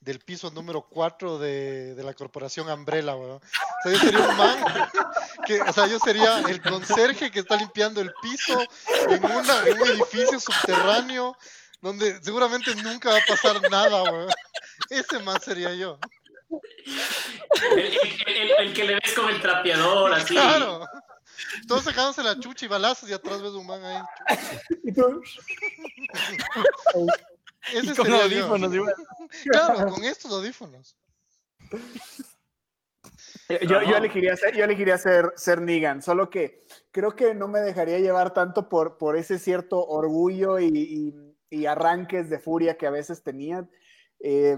[0.01, 3.41] del piso número 4 de, la corporación Umbrella, O
[3.83, 4.65] sea, yo sería un man
[5.47, 8.59] que, o sea, yo sería el conserje que está limpiando el piso
[9.09, 11.37] en, un edificio subterráneo
[11.83, 14.29] donde seguramente nunca va a pasar nada, weón.
[14.89, 15.99] Ese man sería yo.
[18.59, 20.35] El, que le ves con el trapeador, así.
[20.35, 20.87] Claro.
[21.67, 24.03] Todos sacándose la chucha y balazos y atrás ves un man ahí.
[27.73, 28.73] Ese con audífonos,
[29.51, 30.97] Claro, con estos audífonos.
[33.49, 37.61] Yo, yo elegiría, ser, yo elegiría ser, ser Negan, solo que creo que no me
[37.61, 41.15] dejaría llevar tanto por, por ese cierto orgullo y, y-
[41.53, 43.69] y arranques de furia que a veces tenía.
[44.21, 44.57] Eh,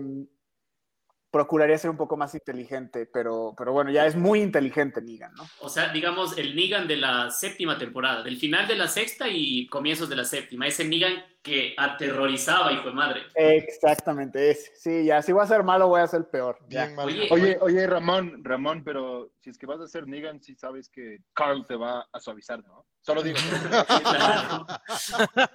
[1.32, 5.44] procuraría ser un poco más inteligente, pero, pero bueno, ya es muy inteligente Negan, ¿no?
[5.60, 9.66] O sea, digamos, el Negan de la séptima temporada, del final de la sexta y
[9.68, 10.66] comienzos de la séptima.
[10.66, 13.22] Ese Negan que aterrorizaba, hijo de madre.
[13.34, 14.72] Exactamente, ese.
[14.76, 16.58] Sí, ya, si voy a ser malo, voy a ser peor.
[16.68, 16.86] ya.
[16.86, 16.98] Bien.
[16.98, 20.90] Oye, Oye, oye, Ramón, Ramón, pero si es que vas a ser Negan, sí sabes
[20.90, 22.86] que Carl te va a suavizar, ¿no?
[23.00, 23.38] Solo digo.
[24.02, 24.66] Claro.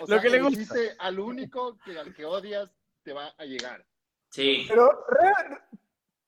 [0.00, 0.74] O Lo que le gusta.
[0.98, 2.70] al único que al que odias
[3.02, 3.84] te va a llegar.
[4.30, 4.66] Sí.
[4.68, 5.58] Pero re-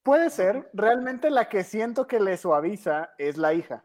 [0.03, 3.85] puede ser, realmente la que siento que le suaviza es la hija.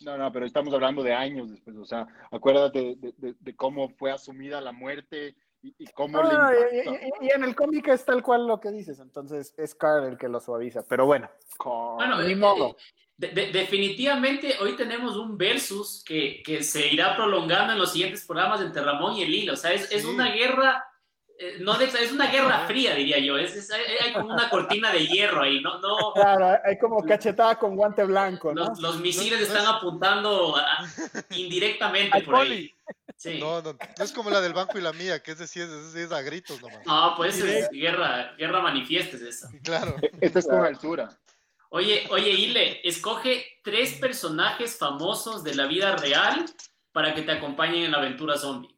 [0.00, 1.76] No, no, pero estamos hablando de años después.
[1.76, 6.28] O sea, acuérdate de, de- de cómo fue asumida la muerte y, y cómo le
[6.32, 9.74] Ah, y, y- y en el cómic es tal cual lo que dices, entonces es
[9.74, 11.28] Carl el que lo suaviza, pero bueno.
[11.58, 11.96] Carl.
[11.96, 12.76] Bueno, Ni eh, modo.
[13.16, 18.24] de- de- definitivamente hoy tenemos un versus que, que se irá prolongando en los siguientes
[18.24, 19.54] programas entre Ramón y el Hilo.
[19.54, 20.84] O sea, es, es una guerra,
[21.38, 23.38] eh, no de- es una guerra fría, diría yo.
[23.38, 25.60] Es, es- hay, hay como una cortina de hierro ahí.
[25.60, 28.66] No, no, Claro, hay como cachetada con guante blanco, ¿no?
[28.66, 30.86] los, los misiles No, están es- apuntando a-
[31.30, 32.74] indirectamente Al por ahí.
[33.16, 33.38] Sí.
[33.40, 35.94] No, no, no es como la del banco y la mía, que es decir, es,
[35.94, 36.86] es a gritos nomás.
[36.86, 39.50] No, pues es guerra, guerra manifiesta es esa.
[39.62, 39.96] Claro.
[40.20, 41.08] Esta es con altura.
[41.70, 46.44] Oye, oye, Ile, escoge tres personajes famosos de la vida real
[46.92, 48.74] para que te acompañen en la aventura zombie.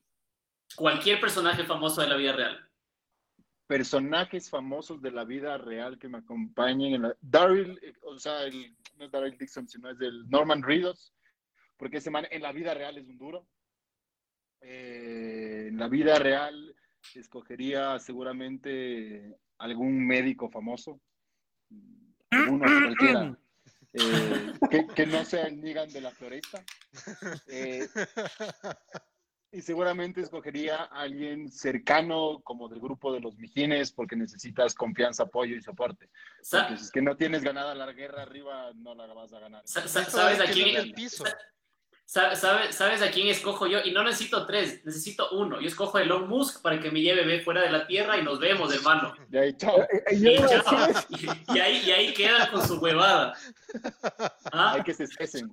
[0.77, 2.69] Cualquier personaje famoso de la vida real.
[3.67, 7.17] Personajes famosos de la vida real que me acompañen en la...
[7.21, 11.13] Daryl, eh, o sea, el, no es Daryl Dixon, sino es el Norman Reedus,
[11.77, 13.47] porque ese man en la vida real es un duro.
[14.61, 16.75] Eh, en la vida real
[17.15, 21.01] escogería seguramente algún médico famoso,
[22.31, 23.39] uno cualquiera,
[23.93, 26.65] eh, que, que no sea el Negan de la floresta.
[27.49, 27.89] Eh,
[29.53, 35.25] y seguramente escogería a alguien cercano como del grupo de los mijines porque necesitas confianza,
[35.25, 36.09] apoyo y soporte.
[36.51, 39.63] Porque si es que no tienes ganada la guerra arriba, no la vas a ganar.
[39.65, 41.25] ¿Sabes es a no
[42.13, 42.25] quién?
[42.33, 42.35] es el piso.
[42.35, 43.79] sa- sabe- ¿Sabes a quién escojo yo?
[43.85, 45.61] Y no necesito tres, necesito uno.
[45.61, 48.23] Yo escojo a Elon Musk para que me lleve ve, fuera de la Tierra y
[48.25, 49.15] nos vemos, hermano.
[49.29, 49.81] De ahí, chao.
[49.83, 50.89] Eh, eh, Y, chao.
[51.11, 53.35] Y- y ahí, y ahí queda con su huevada.
[54.53, 54.73] ¿Ah?
[54.75, 55.53] Hay que se estresen.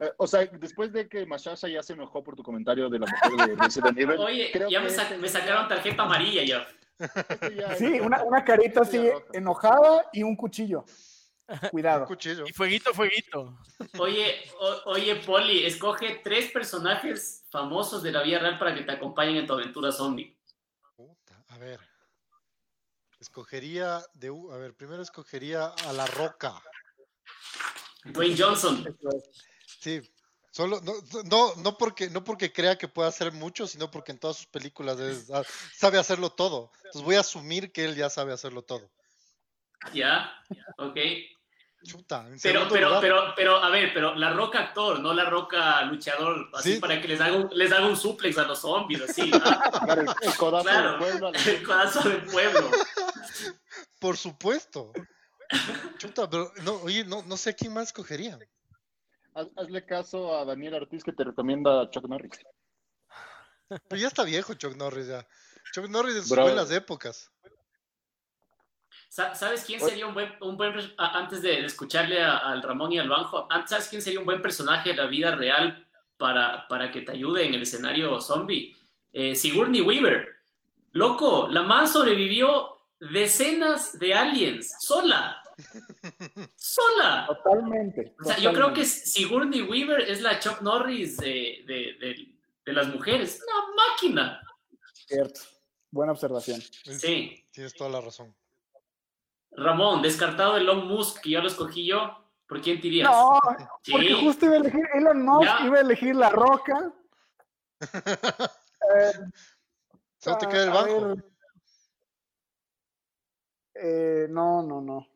[0.00, 3.06] Eh, o sea, después de que Mashasha ya se enojó por tu comentario de la
[3.06, 6.66] mujer de Resident Evil, Oye, creo ya que me, sa- me sacaron tarjeta amarilla ya.
[7.76, 10.84] Sí, una, una carita así enojada y un cuchillo.
[11.48, 12.06] Un Cuidado.
[12.06, 12.44] cuchillo.
[12.46, 13.58] Y fueguito, fueguito.
[13.98, 18.92] Oye, o- oye, Poli, escoge tres personajes famosos de la vida real para que te
[18.92, 20.36] acompañen en tu aventura zombie.
[20.96, 21.80] Puta, a ver.
[23.20, 26.60] Escogería de u- a ver, primero escogería a la roca.
[28.04, 28.84] Dwayne Johnson.
[29.80, 30.00] Sí.
[30.50, 30.94] Solo, no,
[31.24, 34.46] no, no porque, no porque crea que pueda hacer mucho, sino porque en todas sus
[34.46, 35.42] películas es- ah,
[35.74, 36.70] sabe hacerlo todo.
[36.76, 38.90] Entonces voy a asumir que él ya sabe hacerlo todo.
[39.92, 40.32] Ya,
[40.78, 40.96] ok.
[41.84, 45.26] Chuta, en Pero, pero, lugar, pero, pero, a ver, pero la roca actor, no la
[45.30, 46.80] roca luchador, así Sí.
[46.80, 49.30] para que les haga un, les haga un suplex a los zombies, así.
[49.84, 50.90] Claro, el, el codazo Claro.
[50.90, 51.32] del pueblo.
[51.46, 52.70] El codazo del pueblo.
[54.00, 54.92] por supuesto.
[55.98, 58.36] Chuta, pero no, oye, no, no sé a quién más escogería.
[59.34, 62.32] Haz- hazle caso a Daniel Ortiz que te recomienda a Chuck Norris.
[63.68, 65.26] Pero ya está viejo Chuck Norris ya.
[65.72, 67.30] Chuck Norris en sus buenas épocas.
[69.08, 70.58] Sa- ¿Sabes quién sería un buen, un
[70.98, 74.42] antes de escucharle a- al Ramón y al Banjo, an- ¿sabes quién sería un buen
[74.42, 75.86] personaje de la vida real
[76.16, 78.74] para, para que te ayude en el escenario zombie?
[79.12, 80.28] Eh, Sigourney Weaver.
[80.92, 85.42] Loco, la man sobrevivió decenas de aliens, sola.
[86.56, 87.24] Sola.
[87.26, 88.14] Totalmente.
[88.20, 92.34] O sea, yo creo que Sigourney Weaver es la Chuck Norris de, de- de-
[92.64, 93.40] de las mujeres.
[93.46, 94.42] Una máquina.
[94.92, 95.40] Cierto.
[95.90, 96.60] Buena observación.
[96.60, 97.46] Sí.
[97.52, 98.34] Tienes toda la razón.
[99.56, 102.22] Ramón, descartado Elon Musk, que ya lo esquí yo.
[102.46, 103.10] ¿Por quién te irías?
[103.10, 103.40] No,
[103.82, 103.90] Sí.
[103.92, 105.66] porque justo iba a elegir Elon Musk, Ya.
[105.66, 106.92] iba a elegir La Roca.
[108.88, 109.12] Eh,
[110.18, 111.06] Solo te queda el banco.
[111.08, 111.24] ver.
[113.74, 115.06] Eh, no, no, no.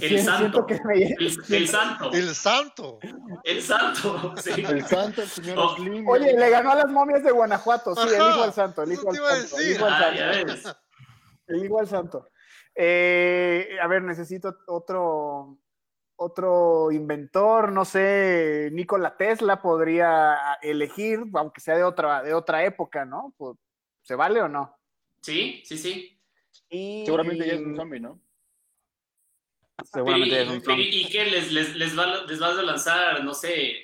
[0.00, 0.66] El Sí, santo.
[0.66, 1.16] Que me- El,
[1.50, 2.10] el santo.
[2.12, 2.98] El, El santo.
[4.42, 4.50] Sí.
[4.66, 5.76] El santo, el señor Oh.
[5.76, 6.08] Slim.
[6.08, 7.94] Oye, le ganó a las momias de Guanajuato.
[7.94, 8.26] Sí, Ajá.
[8.26, 9.56] elijo al santo, elijo Eso al te iba a santo.
[9.56, 9.70] decir.
[9.70, 10.46] elijo al Ah, santo.
[10.52, 10.76] ves.
[11.46, 12.28] Elijo al santo.
[12.74, 15.58] Eh, a ver, necesito otro,
[16.16, 23.04] otro inventor, no sé, Nikola Tesla podría elegir, aunque sea de otra, de otra época,
[23.04, 23.32] ¿no?
[23.36, 23.56] Pues,
[24.02, 24.76] ¿Se vale o no?
[25.20, 26.20] Sí, sí, sí.
[26.68, 28.20] Y, Seguramente ya es un zombie, ¿no?
[29.92, 30.78] seguramente ¿Y, es un Trump.
[30.80, 31.24] y qué?
[31.26, 33.83] ¿Les, les, les, va- les vas a lanzar, no sé,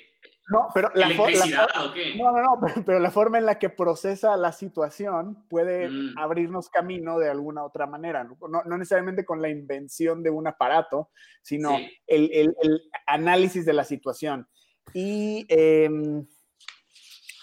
[0.51, 2.15] No, pero la, o qué?
[2.17, 6.17] no, no, no, pero, pero la forma en la que procesa la situación puede Mm.
[6.17, 10.47] abrirnos camino de alguna otra manera, no, No- no necesariamente con la invención de un
[10.47, 11.09] aparato,
[11.41, 11.89] sino Sí.
[12.07, 14.47] el, el- el análisis de la situación.
[14.93, 16.25] Y, em,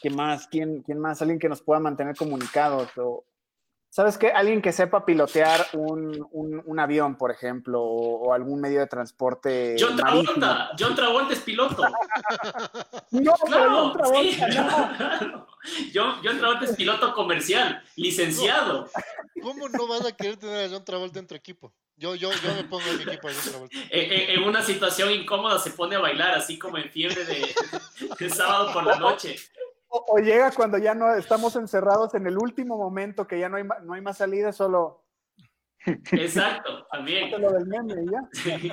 [0.03, 0.47] ¿qué más?
[0.49, 1.23] ¿Quién, ¿Quién más?
[1.23, 2.91] Alguien que nos pueda mantener comunicados.
[2.99, 3.25] O,
[3.91, 4.29] ¿Sabes qué?
[4.31, 8.87] Alguien que sepa pilotear un, un- un avión, por ejemplo, o, o algún medio de
[8.87, 9.77] transporte.
[9.81, 10.35] John marítimo.
[10.35, 11.83] Travolta, John Travolta es piloto.
[13.11, 14.37] No, pero Claro, John sí.
[14.37, 15.47] Travolta, no.
[15.95, 18.89] John, John Travolta es piloto comercial, licenciado.
[19.43, 21.73] ¿Cómo no vas a querer tener a John Travolta en tu equipo?
[21.97, 23.77] Yo, yo, yo me pongo en mi equipo a John Travolta.
[23.91, 27.55] En, en- en una situación incómoda se pone a bailar, así como en fiebre de,
[28.19, 29.37] de sábado por la noche.
[29.89, 33.57] O, o llega cuando ya no estamos encerrados en el último momento, que ya no
[33.57, 35.05] hay, no hay más salida, solo
[36.13, 37.31] Exacto, también.
[37.41, 38.29] lo del meme y ya.
[38.33, 38.73] Sí.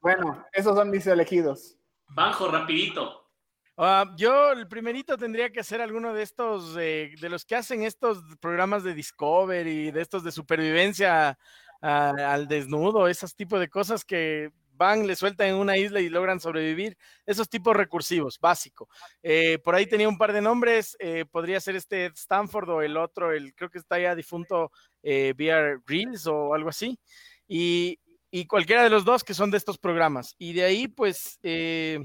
[0.00, 1.76] Bueno, esos son mis elegidos.
[2.08, 3.30] Banjo, rapidito.
[3.76, 7.82] Ah, yo, el primerito tendría que ser alguno de estos, eh, de los que hacen
[7.82, 11.38] estos programas de Discovery, de estos de supervivencia
[11.82, 16.08] ah, al desnudo, esos tipos de cosas que van, le sueltan en una isla y
[16.08, 16.96] logran sobrevivir,
[17.26, 18.88] esos tipos recursivos, básico.
[19.22, 22.96] Eh, por ahí tenía un par de nombres, eh, podría ser este Stanford o el
[22.96, 24.70] otro, el creo que está ya difunto
[25.02, 26.98] eh, VR Reels o algo así.
[27.46, 27.98] Y,
[28.30, 30.34] y cualquiera de los dos que son de estos programas.
[30.38, 32.00] Y de ahí, pues, eh,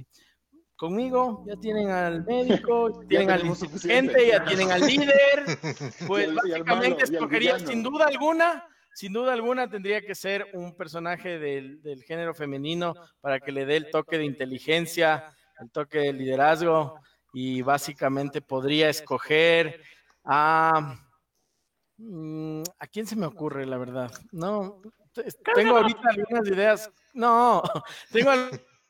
[0.75, 4.27] conmigo ya tienen al médico, tienen al suficiente.
[4.27, 5.09] ya tienen al líder.
[6.07, 11.81] Pues básicamente escogería, sin duda alguna, sin duda alguna, tendría que ser un personaje del,
[11.81, 16.99] del género femenino para que le dé el toque de inteligencia, el toque de liderazgo.
[17.31, 19.81] Y básicamente podría escoger
[20.23, 20.97] a.
[21.97, 24.11] mm, ¿A quién se me ocurre, la verdad?
[24.31, 24.81] No,
[25.13, 26.91] te- tengo ahorita algunas ideas.
[27.13, 27.61] No,
[28.11, 28.31] tengo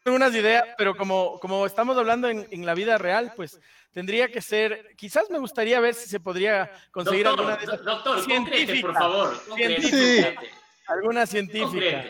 [0.06, 3.60] algunas ideas, pero como, como estamos hablando en, en la vida real, pues
[3.92, 4.96] tendría que ser.
[4.96, 7.86] Quizás me gustaría ver si se podría conseguir alguna de Doctor, esas.
[7.86, 8.88] do- doctor, concrete, científica.
[8.88, 9.44] por favor.
[9.48, 10.28] Concrete, Científica.
[10.36, 10.54] concrete,
[10.88, 12.06] Alguna científica.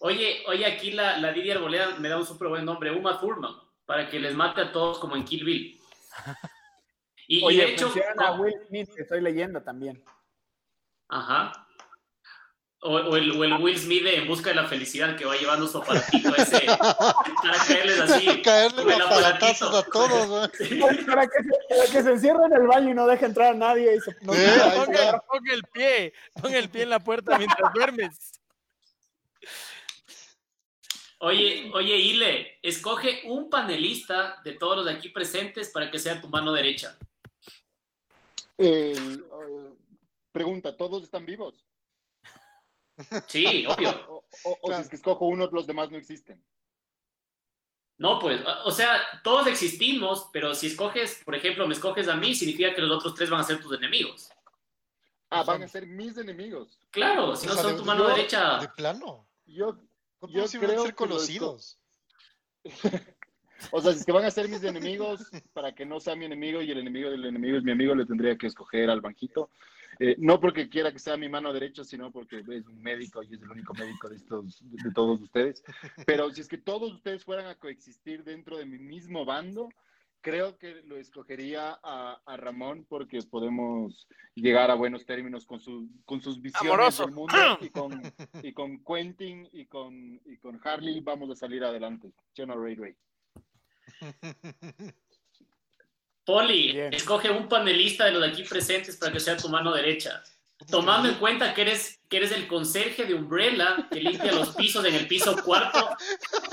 [0.00, 3.54] Oye, oye, aquí la, la Didi Arboleda me da un súper buen nombre, Uma Thurman,
[3.84, 5.80] para que les mate a todos como en Kill Bill.
[7.26, 10.02] Y, de hecho, a Will Smith, que estoy leyendo también.
[11.08, 11.52] Ajá.
[12.82, 15.36] O, o el, o el Will Smith de En Busca de la Felicidad que va
[15.36, 18.40] llevando su aparatito ese para caerles así.
[18.42, 20.50] Caerle aparatazos a todos.
[20.56, 20.80] Sí.
[21.06, 23.56] Para que, se, para que se encierre en el baño y no deje entrar a
[23.56, 23.96] nadie.
[23.96, 28.32] Y se, no- ahí Ponga, el pie, ponga el pie en la puerta mientras duermes.
[31.18, 36.18] Oye, oye, Ile, escoge un panelista de todos los de aquí presentes para que sea
[36.18, 36.96] tu mano derecha.
[38.56, 39.18] Eh,
[40.32, 41.62] pregunta, ¿todos están vivos?
[43.26, 43.90] Sí, obvio.
[44.44, 46.40] O, o- o si es que escojo uno, los demás no existen.
[47.98, 52.34] No, pues, o- sea, todos existimos, pero si escoges, por ejemplo, me escoges a mí,
[52.34, 54.30] significa que los otros tres van a ser tus enemigos.
[55.30, 56.78] Ah, van a ser mis enemigos.
[56.90, 58.58] Claro, si no O sea, son de- tu mano yo- derecha.
[58.58, 59.26] De plano.
[59.46, 59.72] Yo,
[60.22, 61.78] No Yo podemos creo ser que lo conocidos.
[63.72, 65.20] o sea, si es que van a ser mis enemigos,
[65.52, 68.06] para que no sea mi enemigo y el enemigo del enemigo es mi amigo, le
[68.06, 69.50] tendría que escoger al banquito.
[70.02, 73.34] Eh, no porque quiera que sea mi mano derecha, sino porque es un médico y
[73.34, 75.62] es el único médico de, estos, de todos ustedes.
[76.06, 79.68] Pero si es que todos ustedes fueran a coexistir dentro de mi mismo bando,
[80.22, 85.90] creo que lo escogería a, a Ramón porque podemos llegar a buenos términos con, su,
[86.06, 87.04] con sus visiones Amoroso.
[87.04, 88.02] del mundo y con,
[88.42, 92.10] y con Quentin y con, y con Harley vamos a salir adelante.
[92.32, 92.96] ¿Sí o no, Ray Ray?
[96.24, 96.94] Poli, Bien.
[96.94, 100.22] escoge un panelista de los de aquí presentes para que sea tu mano derecha.
[100.68, 104.84] Tomando en cuenta que eres, que eres el conserje de Umbrella, que limpia los pisos
[104.84, 105.96] en el piso cuarto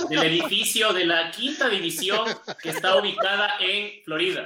[0.10, 2.26] del edificio de la quinta división
[2.62, 4.46] que está ubicada en Florida.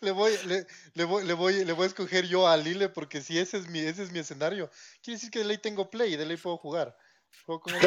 [0.00, 3.20] Le voy, le, le voy, le voy, le voy a escoger yo a Lile porque
[3.20, 4.70] si ese es mi, ese es mi escenario,
[5.02, 6.96] quiere decir que de ley tengo play y de ley puedo jugar.
[7.44, 7.80] Juego con él.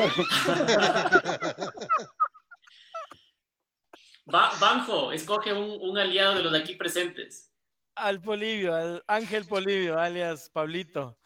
[4.25, 7.51] Ba- Banjo, escoge un, un aliado de los de aquí presentes.
[7.95, 11.17] Al Polivio, al Ángel Polivio, alias Pablito.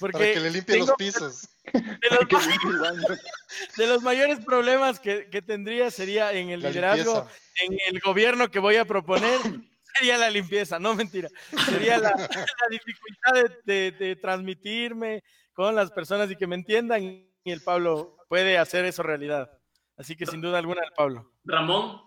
[0.00, 1.46] Porque para que le limpie los pisos.
[1.72, 2.28] de los,
[3.76, 7.40] de mayores problemas que, que tendría sería en el La liderazgo, limpieza.
[7.64, 9.38] en el gobierno que voy a proponer,
[9.98, 11.28] sería la limpieza, no mentira.
[11.66, 13.32] Sería la, la dificultad
[13.64, 17.02] de, de- de transmitirme con las personas y que me entiendan.
[17.02, 19.50] Y el Pablo puede hacer eso realidad.
[19.98, 21.30] Así que sin duda alguna el Pablo.
[21.44, 22.00] Ramón,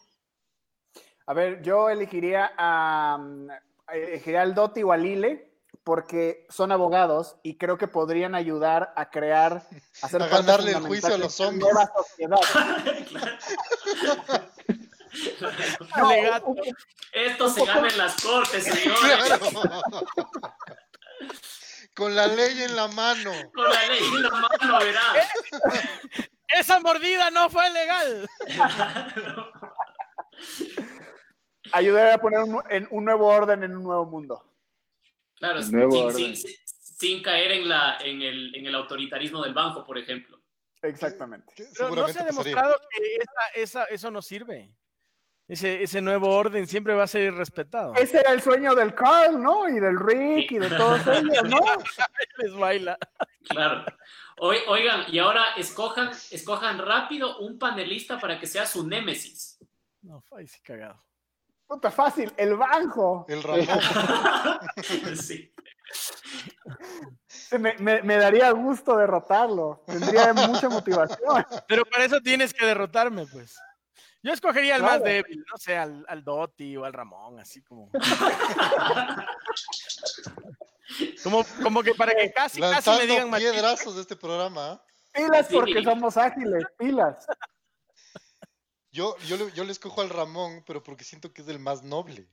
[1.28, 3.20] A ver, yo elegiría a,
[3.92, 5.52] elegiría al Doti o al Lile
[5.84, 9.64] porque son abogados y creo que podrían ayudar a crear,
[10.02, 11.64] a, hacer A ganarle el juicio a los zombies.
[11.64, 12.40] nueva sociedad.
[15.98, 16.12] No,
[17.12, 19.34] Esto se gana en las cortes, señores.
[21.96, 23.32] Con la ley en la mano.
[23.56, 25.02] Con la ley en la mano, verá.
[26.50, 28.30] Esa mordida no fue legal.
[31.74, 34.44] ayudar a poner un, en un nuevo orden en un nuevo mundo.
[35.36, 36.36] Claro, nuevo sin, orden.
[36.36, 36.56] sin-
[36.98, 40.40] sin caer en, la, en, el, en el autoritarismo del banco, por ejemplo.
[40.82, 41.54] Exactamente.
[41.78, 42.26] Pero no se ha pasaría.
[42.26, 43.48] demostrado que esa,
[43.82, 44.74] esa- eso no sirve.
[45.48, 47.94] Ese, ese nuevo orden siempre va a ser irrespetado.
[47.96, 49.70] Ese era el sueño del Carl, ¿no?
[49.70, 51.60] Y del Rick y de todos ellos, ¿no?
[52.40, 52.98] Les baila.
[53.48, 53.86] Claro.
[54.40, 59.58] Oi- Oigan, y ahora escojan, escojan rápido un panelista para que sea su némesis.
[60.02, 61.02] No, ahí sí cagado.
[61.68, 63.26] Puta fácil, el banjo.
[63.28, 63.68] El Ramón.
[65.22, 65.54] Sí.
[67.58, 69.84] Me, me- me daría gusto derrotarlo.
[69.86, 71.46] Tendría mucha motivación.
[71.68, 73.56] Pero para eso tienes que derrotarme, pues.
[74.24, 77.90] Yo escogería al más débil, no sé, al, al Dotti o al Ramón, así como.
[81.24, 84.72] como, como que para que casi, casi me digan piedrazos de este programa.
[84.72, 84.82] ¿ah?
[85.14, 87.26] Pilas porque somos ágiles, pilas.
[88.98, 91.84] Yo, yo, le, yo le escojo al Ramón, pero porque siento que es el más
[91.84, 92.28] noble.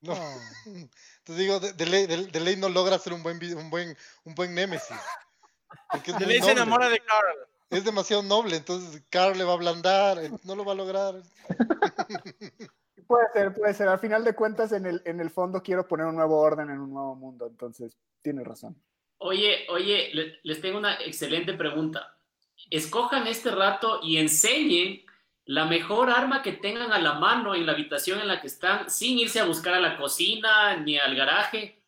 [0.00, 0.14] No.
[0.64, 3.94] Entonces digo, de, de ley, de- de ley no logra ser un buen, un buen,
[4.24, 4.96] un buen némesis.
[5.92, 7.36] Porque es De muy ley se enamora de Carl.
[7.68, 11.22] Es demasiado noble, entonces Carl le va a ablandar, eh, no lo va a lograr.
[13.06, 13.88] Puede ser, puede ser.
[13.88, 16.78] Al final de cuentas, en el, en el fondo quiero poner un nuevo orden en
[16.78, 17.46] un nuevo mundo.
[17.48, 18.80] Entonces, tienes razón.
[19.18, 22.16] Oye, oye, le- les tengo una excelente pregunta.
[22.70, 25.02] Escojan este rato y enseñen
[25.46, 28.88] la mejor arma que tengan a la mano en la habitación en la que están,
[28.88, 31.82] sin irse a buscar a la cocina ni al garaje.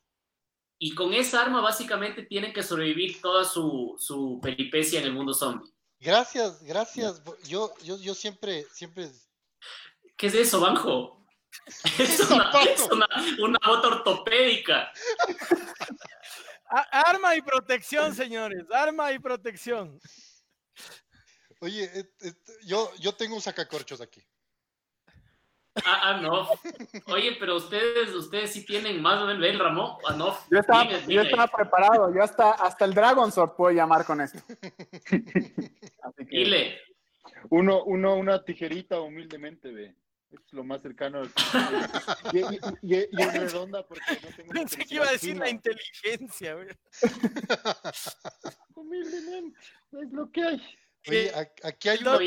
[0.79, 5.33] Y con esa arma básicamente tienen que sobrevivir toda su, su peripecia en el mundo
[5.33, 5.73] zombie.
[6.01, 7.23] Gracias, gracias.
[7.47, 9.09] Yo, yo, yo siempre, siempre.
[10.17, 11.19] ¿Qué es eso, Banjo?
[11.99, 13.07] Es una, es una,
[13.41, 14.91] una bota ortopédica.
[16.91, 18.65] Arma y protección, señores.
[18.73, 20.01] Arma y protección.
[21.63, 22.37] Oye, et- et-
[22.67, 24.21] yo, yo tengo un sacacorchos aquí.
[25.87, 26.49] Ah, ah, no.
[27.07, 29.97] Oye, pero ustedes, ustedes sí tienen más o menos, ¿ven, Ramón?
[30.07, 30.37] Ah, no.
[30.51, 32.13] Yo estaba, Dime, yo estaba preparado.
[32.15, 34.39] Yo hasta, hasta el Dragon Sword puedo llamar con esto.
[36.03, 36.79] Así que, Dile.
[37.51, 39.95] Uno, uno, una tijerita humildemente, ve.
[40.33, 41.21] Es lo más cercano.
[41.21, 41.33] al-
[42.33, 45.45] Y, y- y- y es redonda porque no tengo Pensé que iba a decir fina.
[45.45, 46.55] la inteligencia.
[46.55, 46.69] güey.
[48.75, 49.59] Humildemente,
[49.93, 50.63] es lo que hay.
[51.09, 51.33] Oye,
[51.65, 52.19] aquí hay una,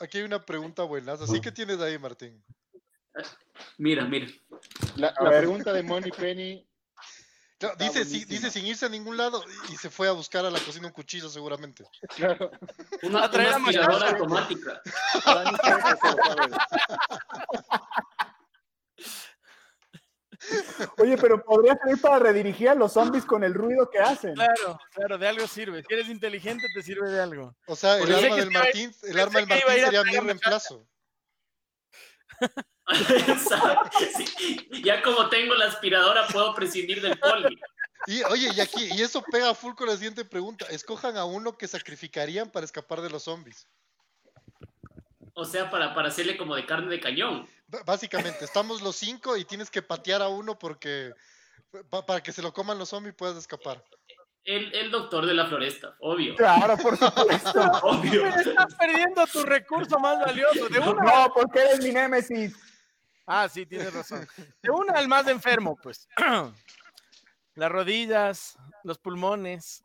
[0.00, 1.12] aquí hay una pregunta buena.
[1.12, 2.42] Así que tienes ahí, Martín.
[3.78, 4.26] Mira, mira.
[4.96, 6.66] La, pregunta de Money Penny,
[7.58, 8.30] Claro, dice, sí- buenísima.
[8.30, 10.94] dice sin irse a ningún lado y se fue a buscar a la cocina un
[10.94, 11.84] cuchillo seguramente.
[12.16, 12.50] claro.
[13.02, 14.80] Una, una aspiradora automática.
[15.26, 16.56] Dani sabe qué hacer, ¿sabes?
[20.98, 24.34] Oye, pero podría servir para redirigir a los zombies con el ruido que hacen.
[24.34, 25.82] Claro, claro, de algo sirve.
[25.86, 27.54] Si eres inteligente, te sirve de algo.
[27.66, 30.86] O sea, el arma que del Martín, el arma del Martín sería mi reemplazo.
[34.16, 37.58] Sí, Ya como tengo la aspiradora, puedo prescindir del poli.
[38.06, 40.66] Y oye, y aquí, y eso pega full con la siguiente pregunta.
[40.70, 43.68] Escojan a uno que sacrificarían para escapar de los zombies.
[45.34, 47.48] O sea, para, para hacerle como de carne de cañón.
[47.86, 51.12] Básicamente, estamos los cinco y tienes que patear a uno porque
[51.88, 53.84] pa- para que se lo coman los zombies y puedas escapar.
[54.42, 56.34] El, el doctor de la floresta, obvio.
[56.34, 57.60] Claro, por supuesto.
[57.82, 58.26] Obvio.
[58.26, 60.66] Estás perdiendo tu recurso más valioso.
[60.68, 61.02] De una.
[61.26, 62.56] No, porque eres mi némesis.
[63.26, 64.26] Ah, sí, tienes razón.
[64.62, 66.08] De una al más enfermo, pues.
[67.54, 69.82] Las rodillas, los pulmones.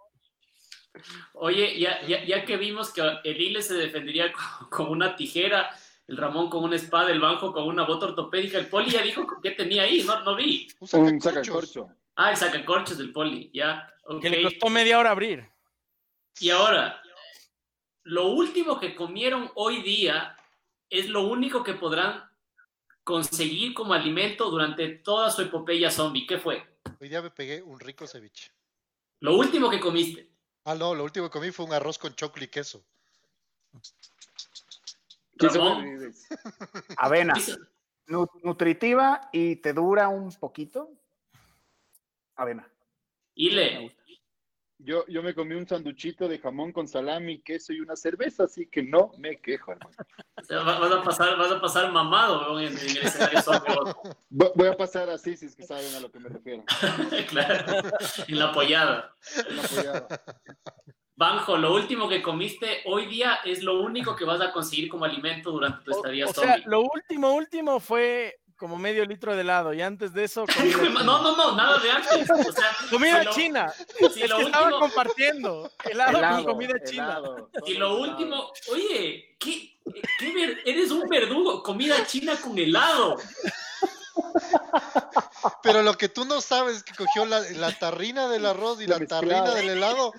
[1.34, 5.70] Oye, ya, ya, ya que vimos que el Ile se defendería con, con una tijera,
[6.08, 9.26] el Ramón con una espada, el Banjo con una bota ortopédica, el Poli ya dijo
[9.42, 10.68] que tenía ahí, no, no vi.
[10.80, 11.24] Un Un sacacorchos.
[11.70, 11.90] sacacorcho.
[12.16, 13.92] Ah, el sacacorchos del Poli, ya.
[14.22, 15.50] Que le costó media hora abrir.
[16.40, 17.02] Y ahora,
[18.04, 20.38] lo último que comieron hoy día
[20.90, 22.24] es lo único que podrán
[23.04, 26.28] conseguir como alimento durante toda su epopeya zombie.
[26.28, 26.64] ¿Qué fue?
[27.00, 28.52] Hoy día me pegué un rico ceviche.
[29.22, 30.30] Lo último que comiste.
[30.66, 32.84] Ah, no, lo último que comí fue un arroz con choclo y queso.
[36.98, 37.34] Avena,
[38.44, 40.92] nutritiva y te dura un poquito.
[42.36, 42.68] Avena.
[43.36, 44.04] Ile, gusta.
[44.78, 48.68] Yo, yo me comí un sanduchito de jamón con salami, queso y una cerveza, así
[48.68, 49.96] que no me quejo, hermano.
[50.36, 53.96] O sea, va- vas, a pasar, vas a pasar mamado weón, en, en el escenario
[54.30, 56.64] Voy a pasar así, si es que saben a lo que me refiero.
[57.30, 57.90] claro,
[58.28, 59.16] en la apoyada.
[59.50, 60.08] Un apoyado.
[61.18, 65.06] Banjo, lo último que comiste hoy día es lo único que vas a conseguir como
[65.06, 66.64] alimento durante tu O, estadía o sea, zombie.
[66.68, 70.46] lo último, último fue como medio litro de helado y antes de eso
[71.06, 72.30] No, no, no, nada de antes.
[72.30, 73.72] O sea, comida lo- china.
[74.14, 77.04] Si Es lo que estaban último, compartiendo helado, Helado, con comida china.
[77.06, 77.98] Helado, todo lo helado.
[78.02, 79.80] último, oye, ¿qué,
[80.20, 81.64] qué ver- eres un verdugo?
[81.64, 83.16] Comida china con helado.
[85.64, 88.88] Pero lo que tú no sabes es que cogió la, la tarrina del arroz y
[88.88, 90.14] la tarrina del helado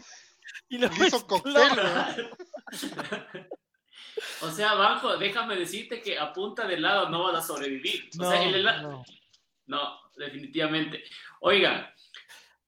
[0.68, 1.54] Y lo hizo cóctel.
[4.40, 8.08] O sea, Banjo, déjame decirte que a punta de helado no vas a sobrevivir.
[8.18, 9.04] O No, sea, el helado, no.
[9.66, 11.04] No, definitivamente.
[11.40, 11.86] Oigan,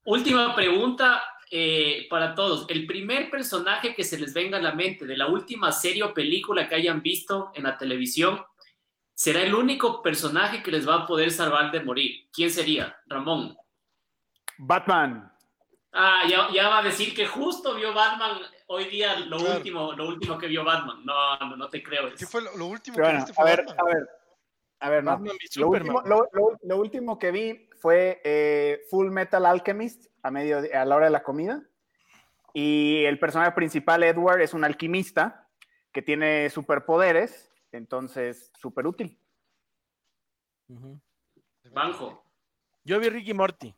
[0.05, 2.67] última pregunta eh, para todos.
[2.69, 6.13] El primer personaje que se les venga a la mente de la última serie o
[6.13, 8.45] película que hayan visto en la televisión
[9.15, 12.29] será el único personaje que les va a poder salvar de morir.
[12.31, 12.97] ¿Quién sería?
[13.07, 13.57] Ramón.
[14.59, 15.33] Batman.
[16.01, 19.57] Ah, ya, ya va a decir que justo vio Batman hoy día lo Claro.
[19.57, 21.05] último, lo último que vio Batman.
[21.05, 22.15] No, no, no te creo.
[22.17, 23.77] ¿Qué fue lo, lo último Pero que bueno, viste a ver, Batman?
[23.81, 24.09] a ver.
[24.81, 25.11] A ver, no.
[25.11, 30.31] Batman Lo último, lo- lo- lo último que vi fue eh, Full Metal Alchemist a,
[30.31, 31.63] medio, a la hora de la comida.
[32.55, 35.49] Y el personaje principal, Edward, es un alquimista
[35.91, 39.21] que tiene superpoderes, entonces súper útil.
[41.73, 42.23] Banjo.
[42.85, 43.75] Yo vi Ricky Morty.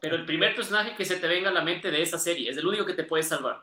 [0.00, 2.56] Pero el primer personaje que se te venga a la mente de esa serie es
[2.56, 3.62] el único que te puede salvar.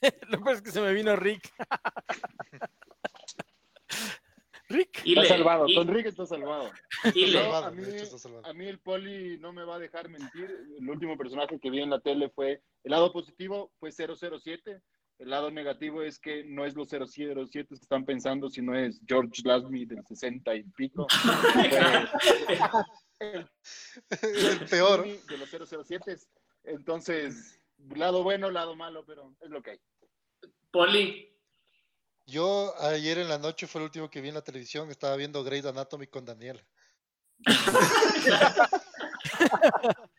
[0.28, 1.50] Lo que pasa es que se me vino Rick.
[4.68, 5.00] Rick.
[5.04, 6.70] Y Está le- salvado, y- Don Rick está salvado.
[7.14, 8.44] y le- No, a, mí, está salvado.
[8.46, 10.50] a mí el poli no me va a dejar mentir.
[10.80, 14.80] El último personaje que vi en la tele fue el lado positivo fue 007.
[15.18, 19.40] El lado negativo es que no es los 007 que están pensando, sino es George
[19.44, 21.06] Lazenby del 60 y pico.
[23.18, 25.06] el peor.
[25.06, 26.18] de los 007.
[26.64, 27.58] Entonces,
[27.94, 29.80] lado bueno, lado malo, pero es lo que hay.
[30.70, 31.34] Poli,
[32.26, 35.42] Yo ayer en la noche fue el último que vi en la televisión, estaba viendo
[35.44, 36.64] Grey's Anatomy con Daniela.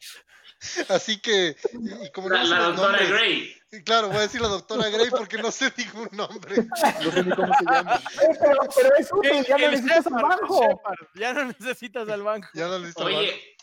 [0.89, 3.53] Así que, y, como no la, sé la doctora nombres- Grey.
[3.71, 6.55] y Claro, voy a decir la doctora Grey porque no sé ningún nombre.
[7.03, 8.01] No sé ni cómo se llama.
[8.21, 10.61] Eh, pero, pero es útil, ya no necesitas Shepard, el banco.
[10.61, 11.07] Shepard.
[11.15, 12.47] Ya no necesitas al banco.
[12.53, 13.03] Ya no listo.
[13.03, 13.55] Oye,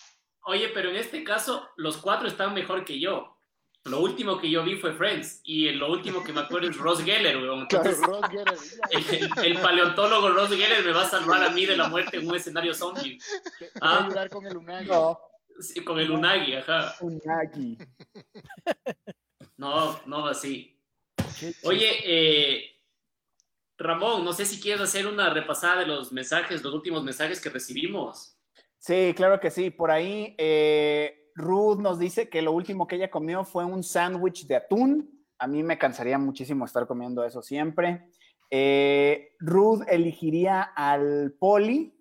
[0.45, 3.31] oye, pero en este caso los cuatro están mejor que yo.
[3.87, 7.03] Lo último que yo vi fue Friends y lo último que me acuerdo es Ross
[7.05, 7.67] Geller, weón.
[7.67, 11.67] Claro, Entonces, Ross Geller, el, el paleontólogo Ross Geller me va a salvar a mí
[11.67, 13.19] de la muerte en un escenario zombie.
[13.83, 13.91] Ah.
[13.91, 14.89] va a ayudar con el Unagi.
[14.89, 15.21] No,
[15.61, 16.95] Sí, con el Unagi, ajá.
[17.01, 17.79] un Nagi.
[19.57, 20.81] No, no así.
[21.63, 22.65] Oye, eh,
[23.79, 27.51] Ramón, no sé si quieres hacer una repasada de los mensajes, los últimos mensajes que
[27.51, 28.37] recibimos.
[28.79, 29.71] Sí, claro que sí.
[29.71, 34.47] Por ahí, eh, Ruth nos dice que lo último que ella comió fue un sándwich
[34.47, 35.25] de atún.
[35.39, 38.09] A mí me cansaría muchísimo estar comiendo eso siempre.
[38.51, 41.95] Eh, Ruth elegiría al poli.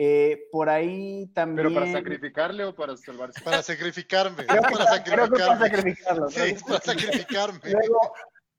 [0.00, 1.66] Eh, por ahí también.
[1.66, 3.40] ¿Pero para sacrificarle o para salvarse?
[3.42, 4.46] Para sacrificarme.
[4.46, 6.30] Creo que, para creo que para sacrificarme.
[6.30, 6.30] sacrificarlo.
[6.30, 7.60] Sí, para sacrificarme.
[7.64, 8.12] Luego,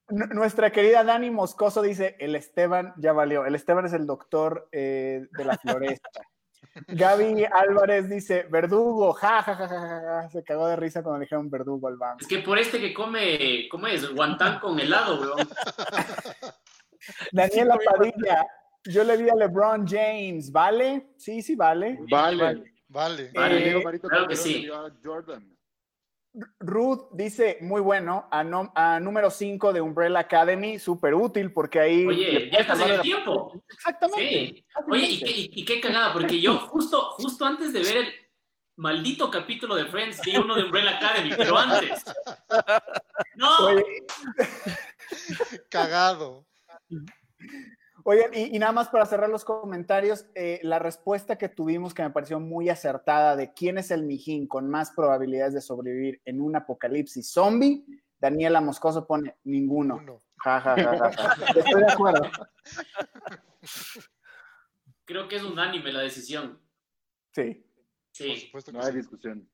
[0.09, 3.45] nu- nuestra querida Dani Moscoso dice, el Esteban ya valió.
[3.45, 6.09] El Esteban es el doctor eh, de la floresta.
[6.87, 10.29] Gaby Álvarez dice, verdugo, ja, ja, ja, ja, ja, ja".
[10.31, 12.17] Se cagó de risa cuando dijeron verdugo al banco.
[12.19, 14.13] Es que por este que come, ¿cómo es?
[14.13, 15.47] Guantán con helado, weón.
[17.31, 18.45] Daniela Padilla,
[18.85, 21.07] yo le vi a LeBron James, ¿vale?
[21.17, 21.97] Sí, sí, vale.
[22.09, 22.63] Vale.
[22.91, 23.31] Vale.
[23.35, 24.53] Vale, Eh, Marito claro que sí.
[24.53, 25.55] le dio a Jordan.
[26.59, 31.79] Ruth dice, muy bueno, a, no- a número 5 de Umbrella Academy, súper útil porque
[31.79, 32.05] ahí...
[32.05, 33.63] Oye, ya estás en el la- tiempo.
[33.69, 34.29] Exactamente.
[34.29, 34.65] Sí.
[34.89, 38.13] Oye, y qué, y- y qué cagada, porque yo justo, justo antes de ver el
[38.75, 42.03] maldito capítulo de Friends, vi uno de Umbrella Academy, pero antes.
[43.35, 43.83] No, Oye,
[45.69, 46.45] Cagado.
[48.11, 52.01] Oigan, y, y nada más para cerrar los comentarios, eh, la respuesta que tuvimos que
[52.01, 56.41] me pareció muy acertada de quién es el mijín con más probabilidades de sobrevivir en
[56.41, 57.85] un apocalipsis zombie,
[58.17, 59.97] Daniela Moscoso pone ninguno.
[59.97, 60.21] Uno.
[60.37, 61.45] Ja, ja, ja, ja, ja.
[61.55, 62.31] Estoy de acuerdo.
[65.05, 66.59] creo que es unánime la decisión.
[67.35, 67.63] Sí.
[67.63, 67.69] Por
[68.11, 68.35] Sí.
[68.37, 68.97] supuesto que No hay sí.
[68.97, 69.47] discusión.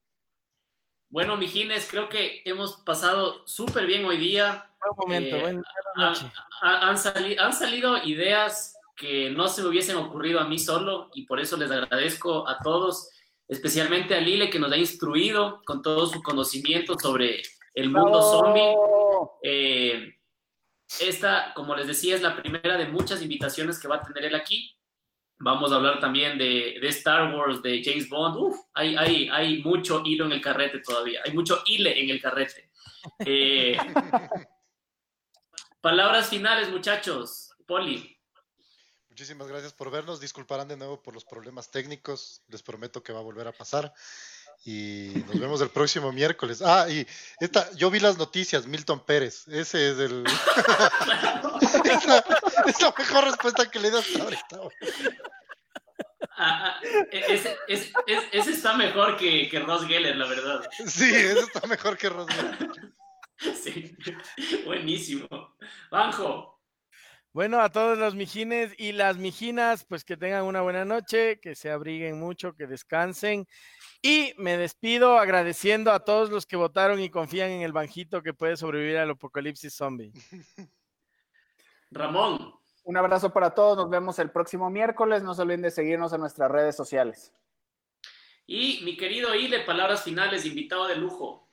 [1.10, 4.72] Bueno, mijines, creo que hemos pasado súper bien hoy día.
[4.96, 5.62] Buen momento, Eh, buena
[5.96, 6.32] Han, noche.
[6.62, 11.10] ha- han sali- han salido ideas que no se me hubiesen ocurrido a mí solo
[11.14, 13.10] y por eso les agradezco a todos.
[13.48, 17.44] especialmente a Lile que nos ha instruido con todo su conocimiento sobre
[17.76, 18.76] el mundo zombie.
[19.44, 20.16] Eh,
[21.00, 24.34] esta, como les decía, es la primera de muchas invitaciones que va a tener él
[24.36, 24.76] aquí.
[25.38, 28.36] Vamos a hablar también de, Star Wars, de James Bond.
[28.38, 31.22] Uf, hay, hay, hay, mucho hilo en el carrete todavía.
[31.24, 32.72] Hay mucho hile en el carrete.
[33.20, 33.78] Eh,
[35.86, 37.54] palabras finales, muchachos.
[37.68, 38.20] Poli.
[39.08, 40.20] Muchísimas gracias por vernos.
[40.20, 42.42] Disculparán de nuevo por los problemas técnicos.
[42.48, 43.94] Les prometo que va a volver a pasar.
[44.66, 46.64] Y nos vemos el próximo miércoles.
[46.66, 47.06] Ah, y
[47.40, 49.48] esta, yo vi las noticias, Milton Pérez.
[49.48, 50.26] Ese es el.
[52.66, 54.60] es, la, mejor respuesta que le das ahorita.
[56.36, 56.82] Ah, ah,
[57.12, 57.56] ese,
[58.32, 60.68] está mejor que, que, Ross Geller, la verdad.
[60.88, 62.95] Sí, ese está mejor que Ross Geller.
[63.54, 63.96] Sí,
[64.66, 65.28] buenísimo.
[65.92, 66.56] Banjo.
[67.36, 71.54] Bueno, a todos los mijines y las mijinas, pues que tengan una buena noche, que
[71.54, 73.46] se abriguen mucho, que descansen.
[74.02, 78.34] Y me despido agradeciendo a todos los que votaron y confían en el banjito que
[78.34, 80.14] puede sobrevivir al apocalipsis zombie.
[81.92, 82.54] Ramón.
[82.84, 85.22] Un abrazo para todos, nos vemos el próximo miércoles.
[85.22, 87.34] No se olviden de seguirnos en nuestras redes sociales.
[88.48, 91.45] Y mi querido Ile, palabras finales, invitado de lujo.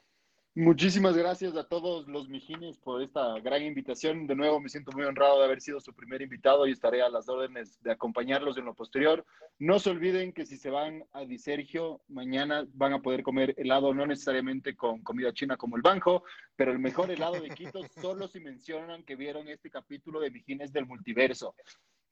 [0.55, 4.27] Muchísimas gracias a todos los mijines por esta gran invitación.
[4.27, 7.09] De nuevo me siento muy honrado de haber sido su primer invitado y estaré a
[7.09, 9.24] las órdenes de acompañarlos en lo posterior.
[9.59, 13.95] No se olviden que si se van a Disergio, mañana van a poder comer helado,
[13.95, 16.23] no necesariamente con comida china como el banjo,
[16.55, 20.70] pero el mejor helado de Quito solo si mencionan que vieron este capítulo de Mijines
[20.70, 21.55] del Multiverso.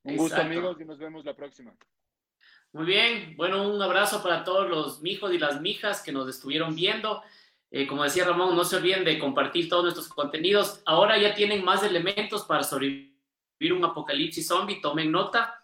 [0.03, 1.75] Un gusto amigos y nos vemos la próxima.
[2.73, 6.75] Muy bien, bueno, un abrazo para todos los mijos y las mijas que nos estuvieron
[6.75, 7.21] viendo.
[7.71, 10.83] Eh, como decía Ramón, no se olviden de compartir todos nuestros contenidos.
[10.85, 14.81] Ahora ya tienen más elementos para sobrevivir un apocalipsis zombie.
[14.81, 15.63] Tomen nota.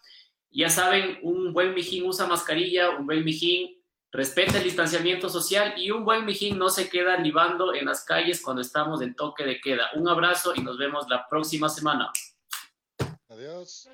[0.49, 3.77] Ya saben, un buen mijín usa mascarilla, un buen mijín
[4.11, 8.41] respeta el distanciamiento social y un buen mijín no se queda libando en las calles
[8.41, 9.89] cuando estamos en toque de queda.
[9.95, 12.11] Un abrazo y nos vemos la próxima semana.
[13.29, 13.89] Adiós.